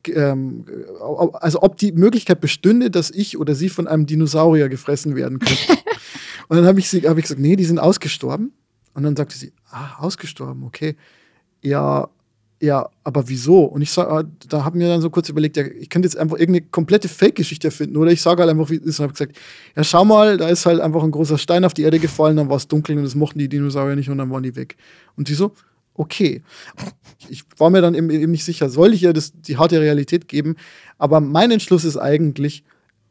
[0.09, 0.65] ähm,
[1.35, 5.63] also ob die Möglichkeit bestünde, dass ich oder sie von einem Dinosaurier gefressen werden könnte.
[6.49, 8.53] und dann habe ich, hab ich gesagt, nee, die sind ausgestorben.
[8.95, 10.97] Und dann sagte sie, ah, ausgestorben, okay.
[11.63, 12.09] Ja,
[12.63, 13.65] ja, aber wieso?
[13.65, 16.17] Und ich sag, ah, da habe mir dann so kurz überlegt, ja, ich könnte jetzt
[16.17, 17.97] einfach irgendeine komplette Fake-Geschichte erfinden.
[17.97, 19.01] Oder ich sage halt einfach, wie ist.
[19.01, 19.37] Und habe gesagt,
[19.75, 22.49] ja, schau mal, da ist halt einfach ein großer Stein auf die Erde gefallen, dann
[22.49, 24.77] war es dunkel und das mochten die Dinosaurier nicht und dann waren die weg.
[25.17, 25.51] Und sie so,
[25.95, 26.43] okay.
[27.29, 30.29] Ich war mir dann eben, eben nicht sicher, soll ich ihr das, die harte Realität
[30.29, 30.55] geben?
[30.99, 32.63] Aber mein Entschluss ist eigentlich,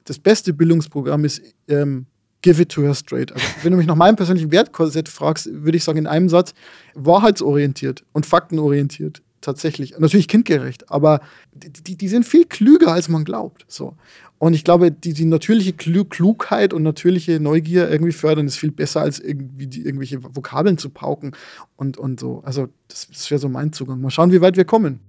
[0.06, 2.06] das beste Bildungsprogramm ist, ähm,
[2.42, 3.34] give it to her straight.
[3.34, 6.54] Also, wenn du mich nach meinem persönlichen Wertkorsett fragst, würde ich sagen in einem Satz,
[6.96, 9.22] wahrheitsorientiert und faktenorientiert.
[9.42, 9.98] Tatsächlich.
[9.98, 11.20] Natürlich kindgerecht, aber
[11.52, 13.66] die, die sind viel klüger, als man glaubt.
[13.68, 13.96] So.
[14.38, 19.02] Und ich glaube, die, die natürliche Klugheit und natürliche Neugier irgendwie fördern ist viel besser,
[19.02, 21.36] als irgendwie die, irgendwelche Vokabeln zu pauken
[21.76, 22.42] und, und so.
[22.46, 24.00] Also, das, das wäre so mein Zugang.
[24.00, 25.00] Mal schauen, wie weit wir kommen.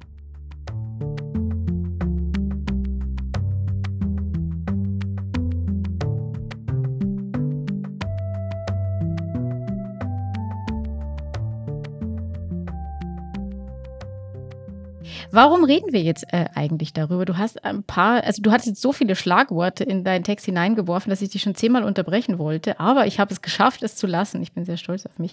[15.34, 17.24] Warum reden wir jetzt äh, eigentlich darüber?
[17.24, 21.08] Du hast ein paar, also du hattest jetzt so viele Schlagworte in deinen Text hineingeworfen,
[21.08, 24.42] dass ich dich schon zehnmal unterbrechen wollte, aber ich habe es geschafft, es zu lassen.
[24.42, 25.32] Ich bin sehr stolz auf mich.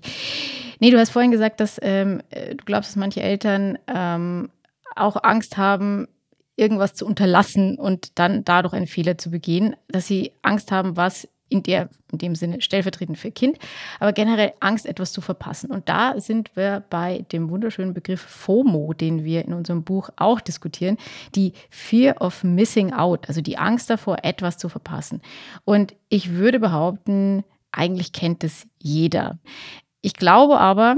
[0.79, 4.49] Nee, du hast vorhin gesagt, dass ähm, äh, du glaubst, dass manche Eltern ähm,
[4.95, 6.07] auch Angst haben,
[6.55, 11.27] irgendwas zu unterlassen und dann dadurch einen Fehler zu begehen, dass sie Angst haben, was
[11.49, 13.57] in, der, in dem Sinne stellvertretend für Kind,
[13.99, 15.71] aber generell Angst, etwas zu verpassen.
[15.71, 20.39] Und da sind wir bei dem wunderschönen Begriff FOMO, den wir in unserem Buch auch
[20.39, 20.97] diskutieren,
[21.35, 25.21] die Fear of Missing Out, also die Angst davor, etwas zu verpassen.
[25.65, 29.39] Und ich würde behaupten, eigentlich kennt es jeder.
[30.01, 30.97] Ich glaube aber,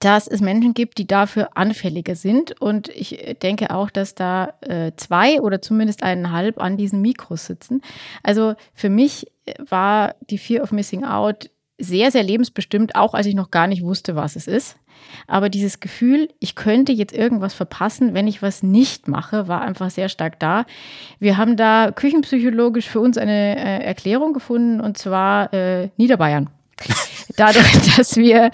[0.00, 2.60] dass es Menschen gibt, die dafür anfälliger sind.
[2.60, 7.82] Und ich denke auch, dass da äh, zwei oder zumindest eineinhalb an diesen Mikros sitzen.
[8.22, 9.26] Also für mich
[9.68, 13.82] war die Fear of Missing Out sehr, sehr lebensbestimmt, auch als ich noch gar nicht
[13.82, 14.76] wusste, was es ist.
[15.28, 19.90] Aber dieses Gefühl, ich könnte jetzt irgendwas verpassen, wenn ich was nicht mache, war einfach
[19.90, 20.66] sehr stark da.
[21.20, 26.50] Wir haben da küchenpsychologisch für uns eine äh, Erklärung gefunden, und zwar äh, Niederbayern
[27.36, 28.50] dadurch, dass wir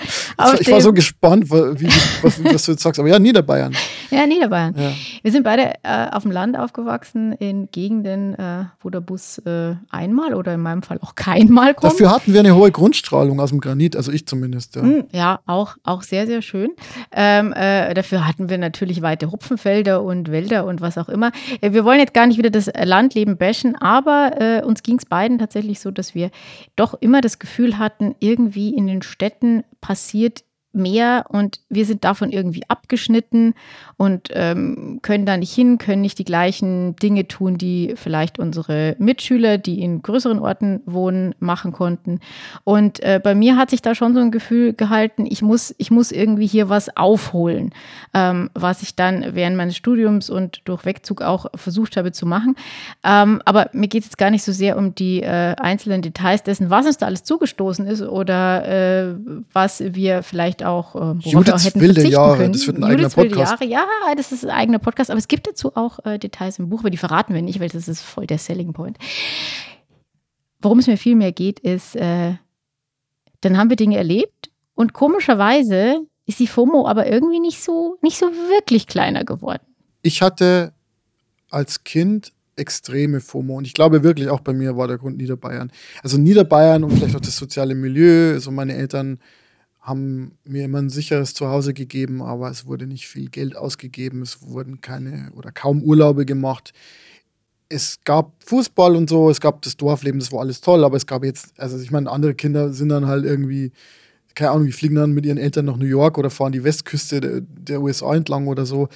[0.60, 1.88] Ich war so gespannt, wie,
[2.22, 2.98] was, was, du jetzt sagst.
[3.00, 3.74] Aber ja, Niederbayern.
[4.14, 4.74] Ja, Niederbayern.
[4.76, 4.92] Ja.
[5.22, 9.74] Wir sind beide äh, auf dem Land aufgewachsen, in Gegenden, äh, wo der Bus äh,
[9.90, 11.92] einmal oder in meinem Fall auch keinmal kommt.
[11.92, 14.76] Dafür hatten wir eine hohe Grundstrahlung aus dem Granit, also ich zumindest.
[14.76, 16.70] Ja, hm, ja auch, auch sehr, sehr schön.
[17.12, 21.32] Ähm, äh, dafür hatten wir natürlich weite Hupfenfelder und Wälder und was auch immer.
[21.60, 25.06] Äh, wir wollen jetzt gar nicht wieder das Landleben bashen, aber äh, uns ging es
[25.06, 26.30] beiden tatsächlich so, dass wir
[26.76, 32.30] doch immer das Gefühl hatten, irgendwie in den Städten passiert mehr und wir sind davon
[32.30, 33.54] irgendwie abgeschnitten
[33.96, 38.96] und ähm, können da nicht hin, können nicht die gleichen Dinge tun, die vielleicht unsere
[38.98, 42.20] Mitschüler, die in größeren Orten wohnen, machen konnten.
[42.64, 45.90] Und äh, bei mir hat sich da schon so ein Gefühl gehalten, ich muss, ich
[45.90, 47.72] muss irgendwie hier was aufholen,
[48.12, 52.56] ähm, was ich dann während meines Studiums und durch Wegzug auch versucht habe zu machen.
[53.04, 56.42] Ähm, aber mir geht es jetzt gar nicht so sehr um die äh, einzelnen Details
[56.42, 59.14] dessen, was uns da alles zugestoßen ist oder äh,
[59.52, 62.52] was wir vielleicht auch, äh, Judiths hätten wilde Jahre, können.
[62.52, 63.62] das wird ein Judiths eigener Podcast.
[63.62, 66.68] Jahre, ja, das ist ein eigener Podcast, aber es gibt dazu auch äh, Details im
[66.68, 68.98] Buch, aber die verraten wir nicht, weil das ist voll der Selling Point.
[70.60, 72.34] Worum es mir viel mehr geht, ist, äh,
[73.40, 78.16] dann haben wir Dinge erlebt und komischerweise ist die FOMO aber irgendwie nicht so, nicht
[78.16, 79.62] so wirklich kleiner geworden.
[80.02, 80.72] Ich hatte
[81.50, 83.56] als Kind extreme FOMO.
[83.56, 85.70] Und ich glaube wirklich, auch bei mir war der Grund Niederbayern.
[86.02, 88.32] Also Niederbayern und vielleicht auch das soziale Milieu.
[88.32, 89.18] Also meine Eltern
[89.84, 94.40] haben mir immer ein sicheres Zuhause gegeben, aber es wurde nicht viel Geld ausgegeben, es
[94.40, 96.72] wurden keine oder kaum Urlaube gemacht.
[97.68, 101.06] Es gab Fußball und so, es gab das Dorfleben, das war alles toll, aber es
[101.06, 103.72] gab jetzt, also ich meine, andere Kinder sind dann halt irgendwie
[104.34, 107.20] keine Ahnung, die fliegen dann mit ihren Eltern nach New York oder fahren die Westküste
[107.20, 108.88] der, der USA entlang oder so.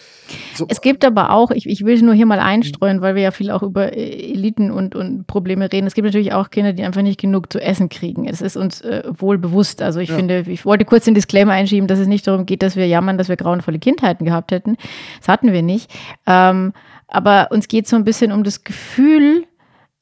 [0.55, 0.67] so.
[0.69, 3.51] Es gibt aber auch, ich, ich will nur hier mal einstreuen, weil wir ja viel
[3.51, 5.87] auch über Eliten und, und Probleme reden.
[5.87, 8.27] Es gibt natürlich auch Kinder, die einfach nicht genug zu essen kriegen.
[8.27, 9.81] Es ist uns äh, wohl bewusst.
[9.81, 10.17] Also ich ja.
[10.17, 13.17] finde, ich wollte kurz den Disclaimer einschieben, dass es nicht darum geht, dass wir jammern,
[13.19, 14.77] dass wir grauenvolle Kindheiten gehabt hätten.
[15.21, 15.91] Das hatten wir nicht.
[16.27, 16.73] Ähm,
[17.07, 19.47] aber uns geht so ein bisschen um das Gefühl,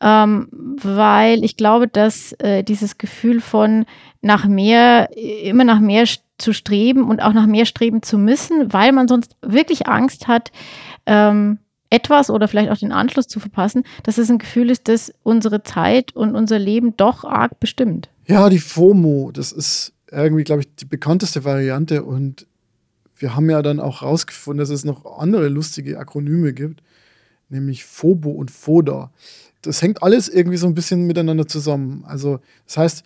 [0.01, 3.87] ähm, weil ich glaube, dass äh, dieses Gefühl von
[4.21, 6.05] nach mehr, immer nach mehr
[6.39, 10.53] zu streben und auch nach mehr streben zu müssen, weil man sonst wirklich Angst hat,
[11.07, 15.13] ähm, etwas oder vielleicht auch den Anschluss zu verpassen, dass es ein Gefühl ist, das
[15.23, 18.09] unsere Zeit und unser Leben doch arg bestimmt.
[18.27, 22.47] Ja, die FOMO, das ist irgendwie, glaube ich, die bekannteste Variante und
[23.17, 26.83] wir haben ja dann auch rausgefunden, dass es noch andere lustige Akronyme gibt,
[27.49, 29.11] nämlich FOBO und FODA
[29.67, 32.05] das hängt alles irgendwie so ein bisschen miteinander zusammen.
[32.07, 33.05] Also, das heißt,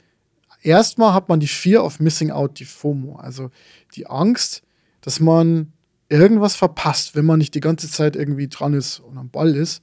[0.62, 3.50] erstmal hat man die Fear of Missing Out, die FOMO, also
[3.94, 4.62] die Angst,
[5.00, 5.72] dass man
[6.08, 9.82] irgendwas verpasst, wenn man nicht die ganze Zeit irgendwie dran ist und am Ball ist.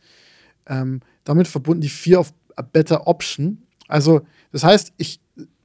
[0.67, 3.63] Ähm, damit verbunden die Fear of a Better Option.
[3.87, 5.19] Also, das heißt, ich,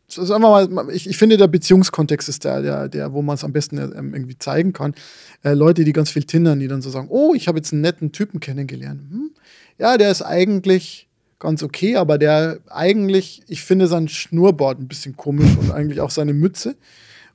[0.09, 3.44] sagen wir mal, ich, ich finde, der Beziehungskontext ist der, der, der wo man es
[3.44, 4.94] am besten ähm, irgendwie zeigen kann.
[5.42, 7.83] Äh, Leute, die ganz viel tindern, die dann so sagen: Oh, ich habe jetzt einen
[7.83, 9.03] netten Typen kennengelernt.
[9.11, 9.31] Hm?
[9.78, 11.08] Ja, der ist eigentlich
[11.38, 16.11] ganz okay, aber der eigentlich, ich finde sein Schnurrbart ein bisschen komisch und eigentlich auch
[16.11, 16.76] seine Mütze.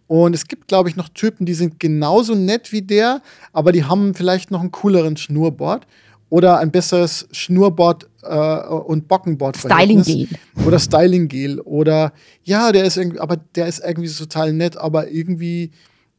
[0.08, 3.22] Und es gibt, glaube ich, noch Typen, die sind genauso nett wie der,
[3.52, 5.86] aber die haben vielleicht noch einen cooleren Schnurrbart
[6.30, 9.58] oder ein besseres Schnurrbart äh, und Bockenbart.
[9.58, 10.28] Styling Gel.
[10.66, 11.60] Oder Styling Gel.
[11.60, 15.72] Oder ja, der ist irgendwie, aber der ist irgendwie total nett, aber irgendwie,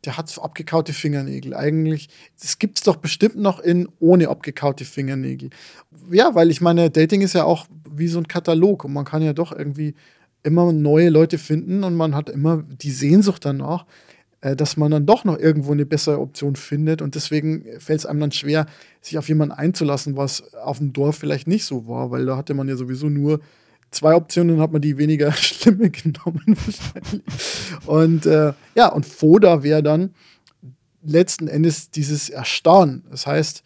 [0.05, 1.55] der hat abgekaute Fingernägel.
[1.55, 2.09] Eigentlich,
[2.41, 5.51] das gibt es doch bestimmt noch in ohne abgekaute Fingernägel.
[6.11, 9.23] Ja, weil ich meine, Dating ist ja auch wie so ein Katalog und man kann
[9.23, 9.95] ja doch irgendwie
[10.43, 13.87] immer neue Leute finden und man hat immer die Sehnsucht danach,
[14.41, 17.03] äh, dass man dann doch noch irgendwo eine bessere Option findet.
[17.03, 18.67] Und deswegen fällt es einem dann schwer,
[19.01, 22.55] sich auf jemanden einzulassen, was auf dem Dorf vielleicht nicht so war, weil da hatte
[22.55, 23.41] man ja sowieso nur
[23.91, 27.23] zwei Optionen hat man die weniger schlimme genommen wahrscheinlich.
[27.87, 30.15] Und äh, ja, und Foda wäre dann
[31.03, 33.05] letzten Endes dieses Erstarren.
[33.11, 33.63] Das heißt,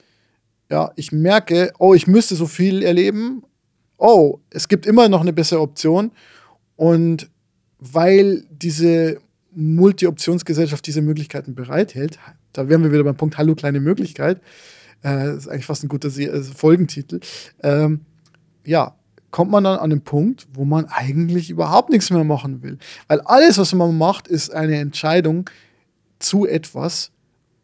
[0.70, 3.42] ja, ich merke, oh, ich müsste so viel erleben.
[3.98, 6.12] Oh, es gibt immer noch eine bessere Option.
[6.76, 7.30] Und
[7.78, 9.20] weil diese
[9.54, 12.18] Multi-Optionsgesellschaft diese Möglichkeiten bereithält,
[12.52, 14.38] da wären wir wieder beim Punkt Hallo, kleine Möglichkeit.
[15.02, 17.20] Äh, das ist eigentlich fast ein guter äh, Folgentitel.
[17.62, 18.00] Ähm,
[18.64, 18.94] ja,
[19.33, 22.79] kommt man dann an den Punkt, wo man eigentlich überhaupt nichts mehr machen will.
[23.09, 25.51] Weil alles, was man macht, ist eine Entscheidung
[26.21, 27.11] zu etwas,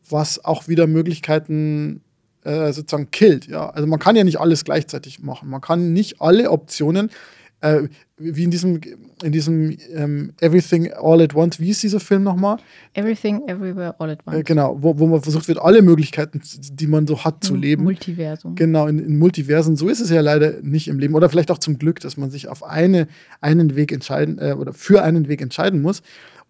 [0.08, 2.00] was auch wieder Möglichkeiten
[2.42, 3.46] äh, sozusagen killt.
[3.46, 3.68] Ja?
[3.70, 5.50] Also man kann ja nicht alles gleichzeitig machen.
[5.50, 7.10] Man kann nicht alle Optionen
[7.60, 8.80] äh, wie in diesem,
[9.22, 12.58] in diesem ähm, Everything All at Once, wie ist dieser Film nochmal?
[12.94, 14.38] Everything Everywhere All at Once.
[14.38, 16.40] Äh, genau, wo, wo man versucht wird, alle Möglichkeiten,
[16.72, 17.84] die man so hat, zu leben.
[17.84, 18.54] Multiversum.
[18.54, 19.76] Genau, in, in Multiversen.
[19.76, 21.14] So ist es ja leider nicht im Leben.
[21.14, 23.08] Oder vielleicht auch zum Glück, dass man sich auf eine,
[23.40, 26.02] einen Weg entscheiden äh, oder für einen Weg entscheiden muss.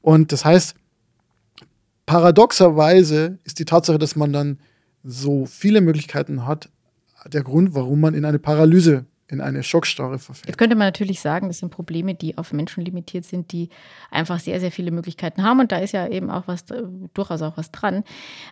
[0.03, 0.75] Und das heißt,
[2.05, 4.59] paradoxerweise ist die Tatsache, dass man dann
[5.05, 6.71] so viele Möglichkeiten hat,
[7.27, 10.49] der Grund, warum man in eine Paralyse in eine Schockstarre verfällt.
[10.49, 13.69] Jetzt könnte man natürlich sagen, das sind Probleme, die auf Menschen limitiert sind, die
[14.11, 15.61] einfach sehr, sehr viele Möglichkeiten haben.
[15.61, 18.05] Und da ist ja eben auch was, äh, durchaus auch was dran.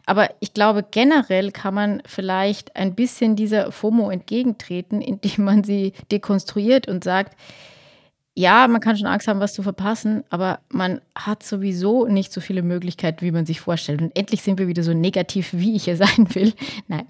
[0.04, 5.94] Aber ich glaube, generell kann man vielleicht ein bisschen dieser FOMO entgegentreten, indem man sie
[6.10, 7.36] dekonstruiert und sagt,
[8.38, 12.42] ja, man kann schon Angst haben, was zu verpassen, aber man hat sowieso nicht so
[12.42, 14.02] viele Möglichkeiten, wie man sich vorstellt.
[14.02, 16.52] Und endlich sind wir wieder so negativ, wie ich hier sein will.
[16.86, 17.06] Nein.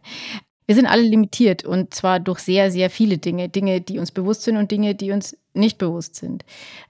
[0.66, 3.48] Wir sind alle limitiert und zwar durch sehr, sehr viele Dinge.
[3.48, 6.44] Dinge, die uns bewusst sind und Dinge, die uns nicht bewusst sind.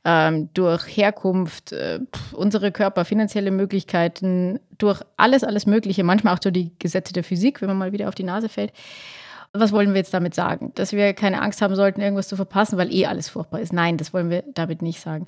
[0.05, 2.01] Ähm, durch Herkunft, äh,
[2.33, 6.05] unsere Körper, finanzielle Möglichkeiten, durch alles, alles Mögliche.
[6.05, 8.73] Manchmal auch durch die Gesetze der Physik, wenn man mal wieder auf die Nase fällt.
[9.53, 10.73] Was wollen wir jetzt damit sagen?
[10.75, 13.73] Dass wir keine Angst haben sollten, irgendwas zu verpassen, weil eh alles furchtbar ist.
[13.73, 15.27] Nein, das wollen wir damit nicht sagen.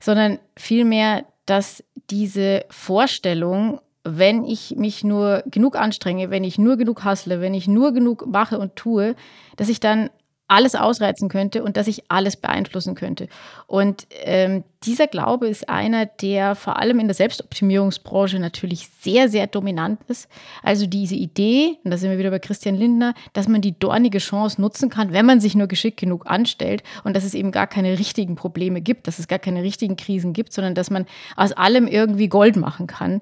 [0.00, 7.04] Sondern vielmehr, dass diese Vorstellung wenn ich mich nur genug anstrenge, wenn ich nur genug
[7.04, 9.14] hassle, wenn ich nur genug mache und tue,
[9.56, 10.10] dass ich dann
[10.48, 13.28] alles ausreizen könnte und dass ich alles beeinflussen könnte.
[13.66, 19.46] Und ähm, dieser Glaube ist einer, der vor allem in der Selbstoptimierungsbranche natürlich sehr, sehr
[19.46, 20.28] dominant ist.
[20.62, 24.18] Also diese Idee, und da sind wir wieder bei Christian Lindner, dass man die dornige
[24.18, 27.66] Chance nutzen kann, wenn man sich nur geschickt genug anstellt und dass es eben gar
[27.66, 31.52] keine richtigen Probleme gibt, dass es gar keine richtigen Krisen gibt, sondern dass man aus
[31.52, 33.20] allem irgendwie Gold machen kann.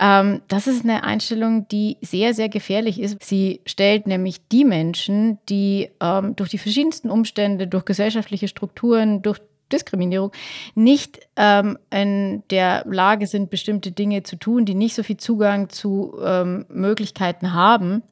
[0.00, 3.22] Ähm, das ist eine Einstellung, die sehr, sehr gefährlich ist.
[3.22, 9.40] Sie stellt nämlich die Menschen, die ähm, durch die verschiedensten Umstände, durch gesellschaftliche Strukturen, durch
[9.72, 10.32] Diskriminierung
[10.74, 15.68] nicht ähm, in der Lage sind, bestimmte Dinge zu tun, die nicht so viel Zugang
[15.68, 18.02] zu ähm, Möglichkeiten haben,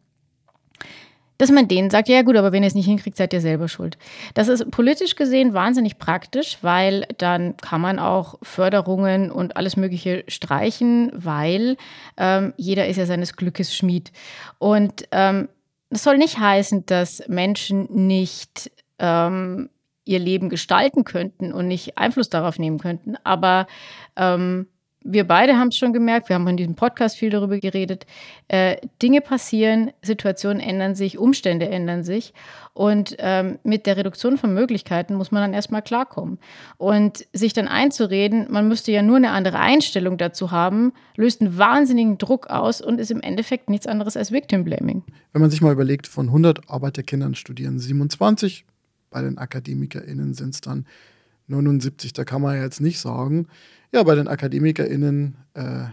[1.38, 3.68] dass man denen sagt, ja gut, aber wenn ihr es nicht hinkriegt, seid ihr selber
[3.68, 3.98] schuld.
[4.34, 10.24] Das ist politisch gesehen wahnsinnig praktisch, weil dann kann man auch Förderungen und alles Mögliche
[10.28, 11.76] streichen, weil
[12.16, 14.12] ähm, jeder ist ja seines Glückes Schmied.
[14.58, 15.48] Und ähm,
[15.90, 19.70] das soll nicht heißen, dass Menschen nicht ähm,
[20.04, 23.16] ihr Leben gestalten könnten und nicht Einfluss darauf nehmen könnten.
[23.24, 23.66] Aber
[24.16, 24.66] ähm,
[25.04, 28.06] wir beide haben es schon gemerkt, wir haben in diesem Podcast viel darüber geredet,
[28.48, 32.32] äh, Dinge passieren, Situationen ändern sich, Umstände ändern sich
[32.72, 36.38] und ähm, mit der Reduktion von Möglichkeiten muss man dann erstmal klarkommen.
[36.78, 41.58] Und sich dann einzureden, man müsste ja nur eine andere Einstellung dazu haben, löst einen
[41.58, 45.04] wahnsinnigen Druck aus und ist im Endeffekt nichts anderes als Victim Blaming.
[45.32, 48.64] Wenn man sich mal überlegt, von 100 Arbeiterkindern studieren 27
[49.14, 50.86] bei den AkademikerInnen sind es dann
[51.46, 52.12] 79.
[52.12, 53.46] Da kann man ja jetzt nicht sagen,
[53.92, 55.84] ja, bei den AkademikerInnen äh,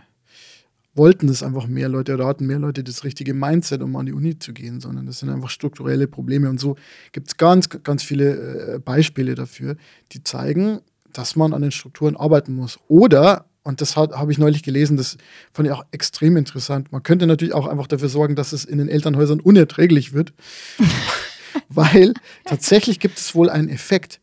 [0.96, 4.14] wollten es einfach mehr Leute oder hatten mehr Leute das richtige Mindset, um an die
[4.14, 6.50] Uni zu gehen, sondern das sind einfach strukturelle Probleme.
[6.50, 6.78] Und so
[7.12, 9.78] gibt es ganz, ganz viele äh, Beispiele dafür,
[10.14, 10.80] die zeigen,
[11.14, 12.80] dass man an den Strukturen arbeiten muss.
[12.88, 15.18] Oder, und das habe ich neulich gelesen, das
[15.54, 18.80] fand ich auch extrem interessant, man könnte natürlich auch einfach dafür sorgen, dass es in
[18.80, 20.34] den Elternhäusern unerträglich wird,
[21.70, 22.14] weil
[22.46, 24.20] tatsächlich gibt es wohl einen Effekt,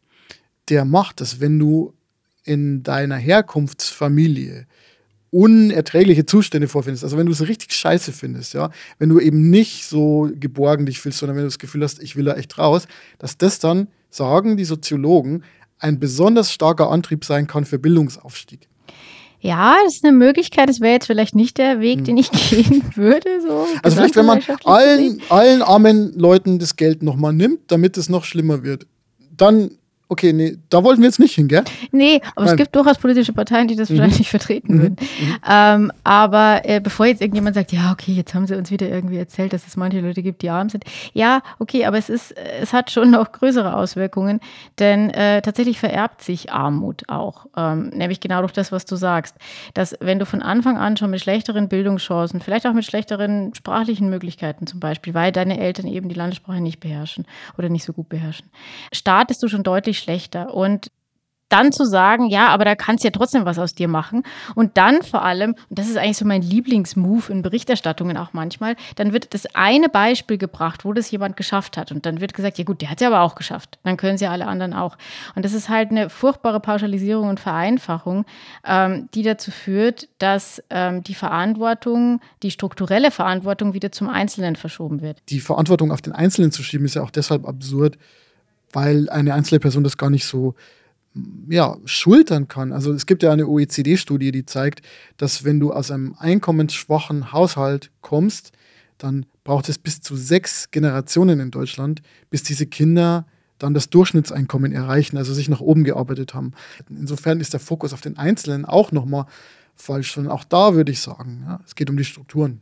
[0.68, 1.94] der macht, dass wenn du
[2.44, 4.66] in deiner Herkunftsfamilie
[5.30, 9.84] unerträgliche Zustände vorfindest, also wenn du es richtig scheiße findest, ja, wenn du eben nicht
[9.84, 12.86] so geborgen dich fühlst, sondern wenn du das Gefühl hast, ich will da echt raus,
[13.18, 15.44] dass das dann, sagen die Soziologen,
[15.78, 18.68] ein besonders starker Antrieb sein kann für Bildungsaufstieg.
[19.40, 20.68] Ja, das ist eine Möglichkeit.
[20.68, 22.04] Das wäre jetzt vielleicht nicht der Weg, hm.
[22.04, 23.40] den ich gehen würde.
[23.40, 28.08] So also vielleicht, wenn man allen, allen armen Leuten das Geld nochmal nimmt, damit es
[28.08, 28.86] noch schlimmer wird,
[29.36, 29.70] dann
[30.10, 31.64] Okay, nee, da wollten wir jetzt nicht hin, gell?
[31.92, 32.54] Nee, aber Nein.
[32.54, 33.96] es gibt durchaus politische Parteien, die das mhm.
[33.96, 34.80] vielleicht nicht vertreten mhm.
[34.80, 34.96] würden.
[35.00, 35.36] Mhm.
[35.46, 39.18] Ähm, aber äh, bevor jetzt irgendjemand sagt, ja, okay, jetzt haben sie uns wieder irgendwie
[39.18, 40.84] erzählt, dass es manche Leute gibt, die arm sind.
[41.12, 44.40] Ja, okay, aber es ist, es hat schon noch größere Auswirkungen,
[44.78, 47.44] denn äh, tatsächlich vererbt sich Armut auch.
[47.54, 49.36] Ähm, nämlich genau durch das, was du sagst.
[49.74, 54.08] Dass wenn du von Anfang an schon mit schlechteren Bildungschancen, vielleicht auch mit schlechteren sprachlichen
[54.08, 57.26] Möglichkeiten zum Beispiel, weil deine Eltern eben die Landessprache nicht beherrschen
[57.58, 58.46] oder nicht so gut beherrschen,
[58.90, 60.54] startest du schon deutlich schlechter.
[60.54, 60.90] Und
[61.48, 64.22] dann zu sagen, ja, aber da kannst du ja trotzdem was aus dir machen.
[64.54, 68.76] Und dann vor allem, und das ist eigentlich so mein Lieblingsmove in Berichterstattungen auch manchmal,
[68.96, 71.90] dann wird das eine Beispiel gebracht, wo das jemand geschafft hat.
[71.90, 73.78] Und dann wird gesagt, ja gut, der hat es ja aber auch geschafft.
[73.82, 74.98] Dann können sie alle anderen auch.
[75.34, 78.26] Und das ist halt eine furchtbare Pauschalisierung und Vereinfachung,
[78.66, 85.00] ähm, die dazu führt, dass ähm, die Verantwortung, die strukturelle Verantwortung wieder zum Einzelnen verschoben
[85.00, 85.22] wird.
[85.30, 87.96] Die Verantwortung auf den Einzelnen zu schieben, ist ja auch deshalb absurd,
[88.72, 90.54] weil eine einzelne Person das gar nicht so
[91.48, 92.72] ja, schultern kann.
[92.72, 94.82] Also es gibt ja eine OECD-Studie, die zeigt,
[95.16, 98.52] dass wenn du aus einem einkommensschwachen Haushalt kommst,
[98.98, 103.26] dann braucht es bis zu sechs Generationen in Deutschland, bis diese Kinder
[103.58, 106.52] dann das Durchschnittseinkommen erreichen, also sich nach oben gearbeitet haben.
[106.88, 109.26] Insofern ist der Fokus auf den Einzelnen auch nochmal
[109.74, 110.16] falsch.
[110.16, 112.60] Und auch da würde ich sagen, ja, es geht um die Strukturen.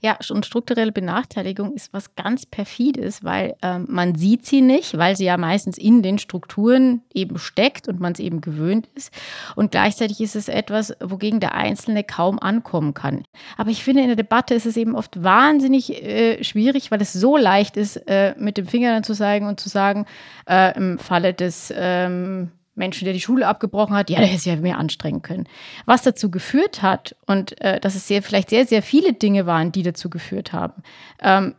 [0.00, 5.16] Ja, und strukturelle Benachteiligung ist was ganz perfides, weil ähm, man sieht sie nicht, weil
[5.16, 9.12] sie ja meistens in den Strukturen eben steckt und man es eben gewöhnt ist.
[9.56, 13.22] Und gleichzeitig ist es etwas, wogegen der Einzelne kaum ankommen kann.
[13.56, 17.12] Aber ich finde, in der Debatte ist es eben oft wahnsinnig äh, schwierig, weil es
[17.12, 20.06] so leicht ist, äh, mit dem Finger dann zu zeigen und zu sagen,
[20.48, 24.52] äh, im Falle des ähm, Menschen, der die Schule abgebrochen hat, ja, der hätte sich
[24.52, 25.48] ja mehr anstrengen können.
[25.86, 29.72] Was dazu geführt hat und äh, dass es sehr, vielleicht sehr, sehr viele Dinge waren,
[29.72, 30.82] die dazu geführt haben,
[31.20, 31.54] ähm,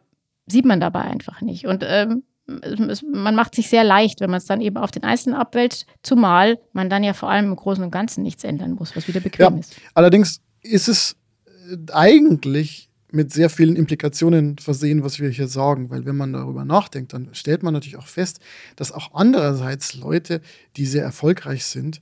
[0.48, 1.66] sieht man dabei einfach nicht.
[1.66, 2.24] Und ähm,
[2.62, 5.86] es, man macht sich sehr leicht, wenn man es dann eben auf den Einzelnen abwälzt,
[6.04, 9.20] zumal man dann ja vor allem im Großen und Ganzen nichts ändern muss, was wieder
[9.20, 9.76] bequem ja, ist.
[9.94, 15.90] Allerdings ist es äh, eigentlich mit sehr vielen Implikationen versehen, was wir hier sagen.
[15.90, 18.40] Weil wenn man darüber nachdenkt, dann stellt man natürlich auch fest,
[18.76, 20.42] dass auch andererseits Leute,
[20.78, 22.02] die sehr erfolgreich sind,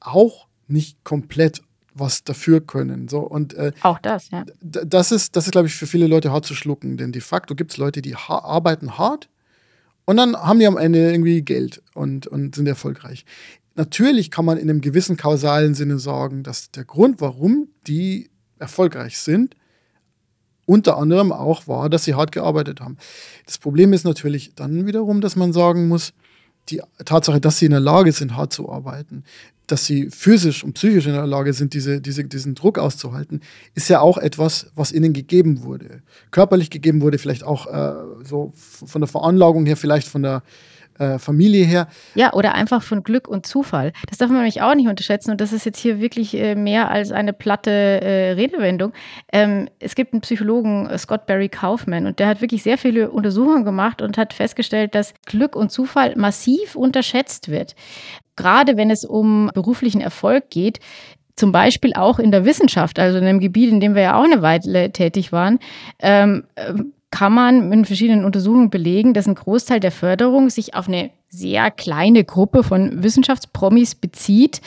[0.00, 1.62] auch nicht komplett
[1.94, 3.08] was dafür können.
[3.08, 4.44] So, und, äh, auch das, ja.
[4.60, 7.54] Das ist, das ist, glaube ich, für viele Leute hart zu schlucken, denn de facto
[7.54, 9.28] gibt es Leute, die ha arbeiten hart
[10.04, 13.24] und dann haben die am Ende irgendwie Geld und, und sind erfolgreich.
[13.74, 19.18] Natürlich kann man in einem gewissen kausalen Sinne sagen, dass der Grund, warum die erfolgreich
[19.18, 19.56] sind,
[20.70, 22.96] unter anderem auch war, dass sie hart gearbeitet haben.
[23.44, 26.12] Das Problem ist natürlich dann wiederum, dass man sagen muss,
[26.68, 29.24] die Tatsache, dass sie in der Lage sind, hart zu arbeiten,
[29.66, 33.40] dass sie physisch und psychisch in der Lage sind, diese, diese, diesen Druck auszuhalten,
[33.74, 36.02] ist ja auch etwas, was ihnen gegeben wurde.
[36.30, 40.44] Körperlich gegeben wurde, vielleicht auch äh, so von der Veranlagung her, vielleicht von der
[41.00, 41.88] äh, Familie her.
[42.14, 43.92] Ja, oder einfach von Glück und Zufall.
[44.08, 46.90] Das darf man nämlich auch nicht unterschätzen und das ist jetzt hier wirklich äh, mehr
[46.90, 48.92] als eine platte äh, Redewendung.
[49.32, 53.10] Ähm, es gibt einen Psychologen, äh, Scott Barry Kaufman, und der hat wirklich sehr viele
[53.10, 57.74] Untersuchungen gemacht und hat festgestellt, dass Glück und Zufall massiv unterschätzt wird.
[58.36, 60.80] Gerade wenn es um beruflichen Erfolg geht,
[61.36, 64.24] zum Beispiel auch in der Wissenschaft, also in einem Gebiet, in dem wir ja auch
[64.24, 65.58] eine Weile tätig waren,
[66.00, 66.44] ähm,
[67.10, 71.70] kann man in verschiedenen Untersuchungen belegen, dass ein Großteil der Förderung sich auf eine sehr
[71.70, 74.60] kleine Gruppe von Wissenschaftspromis bezieht.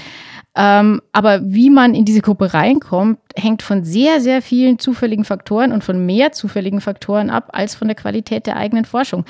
[0.55, 5.71] Ähm, aber wie man in diese Gruppe reinkommt, hängt von sehr, sehr vielen zufälligen Faktoren
[5.71, 9.25] und von mehr zufälligen Faktoren ab als von der Qualität der eigenen Forschung.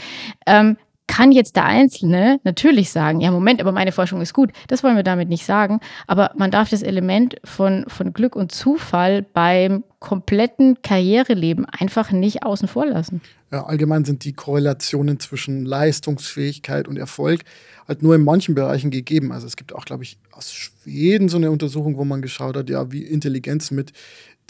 [0.46, 0.76] Ähm,
[1.16, 4.52] kann jetzt der Einzelne natürlich sagen, ja, Moment, aber meine Forschung ist gut.
[4.68, 5.80] Das wollen wir damit nicht sagen.
[6.08, 12.44] Aber man darf das Element von, von Glück und Zufall beim kompletten Karriereleben einfach nicht
[12.44, 13.22] außen vor lassen.
[13.52, 17.42] Ja, allgemein sind die Korrelationen zwischen Leistungsfähigkeit und Erfolg
[17.88, 19.32] halt nur in manchen Bereichen gegeben.
[19.32, 22.72] Also es gibt auch, glaube ich, aus Schweden so eine Untersuchung, wo man geschaut hat,
[22.72, 23.94] ja, wie Intelligenz mit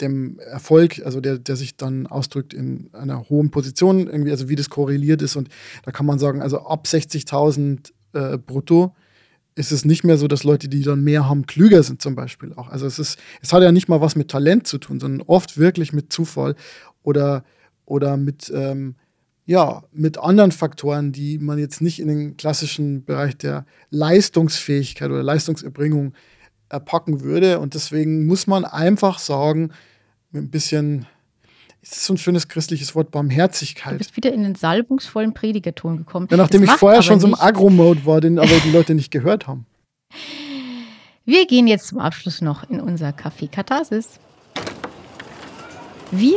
[0.00, 4.56] dem Erfolg, also der, der sich dann ausdrückt in einer hohen Position, irgendwie, also wie
[4.56, 5.36] das korreliert ist.
[5.36, 5.48] Und
[5.84, 8.94] da kann man sagen, also ab 60.000 äh, brutto
[9.56, 12.52] ist es nicht mehr so, dass Leute, die dann mehr haben, klüger sind zum Beispiel
[12.54, 12.68] auch.
[12.68, 15.58] Also es ist, es hat ja nicht mal was mit Talent zu tun, sondern oft
[15.58, 16.56] wirklich mit Zufall
[17.04, 17.44] oder,
[17.84, 18.96] oder mit, ähm,
[19.46, 25.22] ja, mit anderen Faktoren, die man jetzt nicht in den klassischen Bereich der Leistungsfähigkeit oder
[25.22, 26.33] Leistungserbringung äh,
[26.68, 27.60] packen würde.
[27.60, 29.70] Und deswegen muss man einfach sagen,
[30.30, 31.06] mit ein bisschen
[31.82, 33.94] ist so ein schönes christliches Wort, Barmherzigkeit.
[33.94, 36.28] Du bist wieder in den salbungsvollen Predigerton gekommen.
[36.30, 39.10] Ja, nachdem das ich vorher schon so im Agro-Mode war, den aber die Leute nicht
[39.10, 39.66] gehört haben.
[41.26, 44.20] Wir gehen jetzt zum Abschluss noch in unser Café Katharsis.
[46.10, 46.36] Wir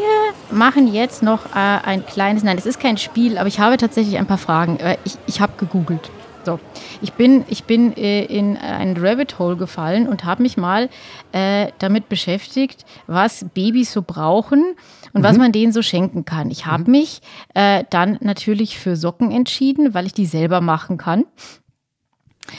[0.49, 4.17] machen jetzt noch äh, ein kleines, nein, es ist kein Spiel, aber ich habe tatsächlich
[4.17, 4.79] ein paar Fragen.
[4.79, 6.09] Äh, ich, ich habe gegoogelt.
[6.47, 6.61] So,
[7.01, 10.87] ich bin, ich bin äh, in ein Rabbit Hole gefallen und habe mich mal
[11.33, 14.63] äh, damit beschäftigt, was Babys so brauchen
[15.11, 15.25] und mhm.
[15.25, 16.49] was man denen so schenken kann.
[16.49, 16.91] Ich habe mhm.
[16.91, 17.19] mich
[17.53, 21.25] äh, dann natürlich für Socken entschieden, weil ich die selber machen kann.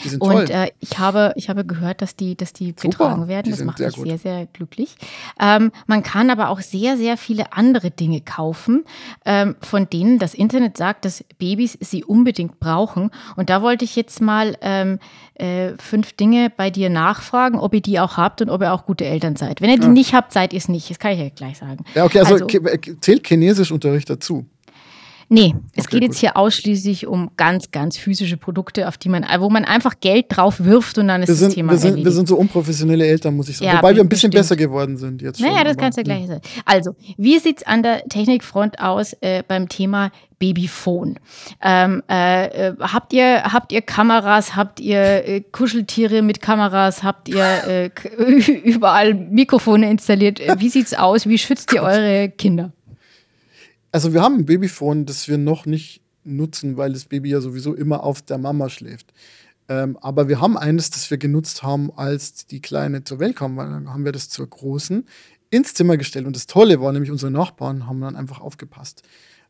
[0.04, 2.88] Die sind und äh, ich, habe, ich habe gehört, dass die, dass die Super.
[2.88, 3.44] getragen werden.
[3.44, 4.06] Die das macht mich gut.
[4.06, 4.96] sehr, sehr glücklich.
[5.40, 8.84] Ähm, man kann aber auch sehr, sehr viele andere Dinge kaufen,
[9.24, 13.10] ähm, von denen das Internet sagt, dass Babys sie unbedingt brauchen.
[13.36, 14.98] Und da wollte ich jetzt mal ähm,
[15.34, 18.86] äh, fünf Dinge bei dir nachfragen, ob ihr die auch habt und ob ihr auch
[18.86, 19.60] gute Eltern seid.
[19.60, 19.88] Wenn ihr die ja.
[19.88, 20.90] nicht habt, seid ihr es nicht.
[20.90, 21.84] Das kann ich ja gleich sagen.
[21.94, 22.46] Ja, okay, also, also
[23.00, 24.46] zählt Chinesischunterricht dazu?
[25.30, 29.26] Nee, es okay, geht jetzt hier ausschließlich um ganz, ganz physische Produkte, auf die man,
[29.38, 32.04] wo man einfach Geld drauf wirft und dann ist wir sind, das Thema wir sind,
[32.04, 33.70] wir sind so unprofessionelle Eltern, muss ich sagen.
[33.70, 35.40] Ja, Wobei wir ein bisschen besser geworden sind jetzt.
[35.40, 36.40] Naja, schon, das kannst du ja gleich sagen.
[36.64, 41.18] Also, wie sieht es an der Technikfront aus äh, beim Thema Babyphone.
[41.62, 47.28] Ähm, äh, äh, habt ihr habt ihr Kameras, habt ihr äh, Kuscheltiere mit Kameras, habt
[47.28, 47.90] ihr äh,
[48.64, 50.38] überall Mikrofone installiert?
[50.40, 51.26] Äh, wie sieht's aus?
[51.26, 52.72] Wie schützt ihr eure Kinder?
[53.90, 57.74] Also wir haben ein Babyphone, das wir noch nicht nutzen, weil das Baby ja sowieso
[57.74, 59.12] immer auf der Mama schläft.
[59.68, 63.56] Ähm, aber wir haben eines, das wir genutzt haben, als die Kleine zur Welt kam,
[63.56, 65.06] weil dann haben wir das zur Großen
[65.50, 66.26] ins Zimmer gestellt.
[66.26, 69.02] Und das Tolle war nämlich, unsere Nachbarn haben dann einfach aufgepasst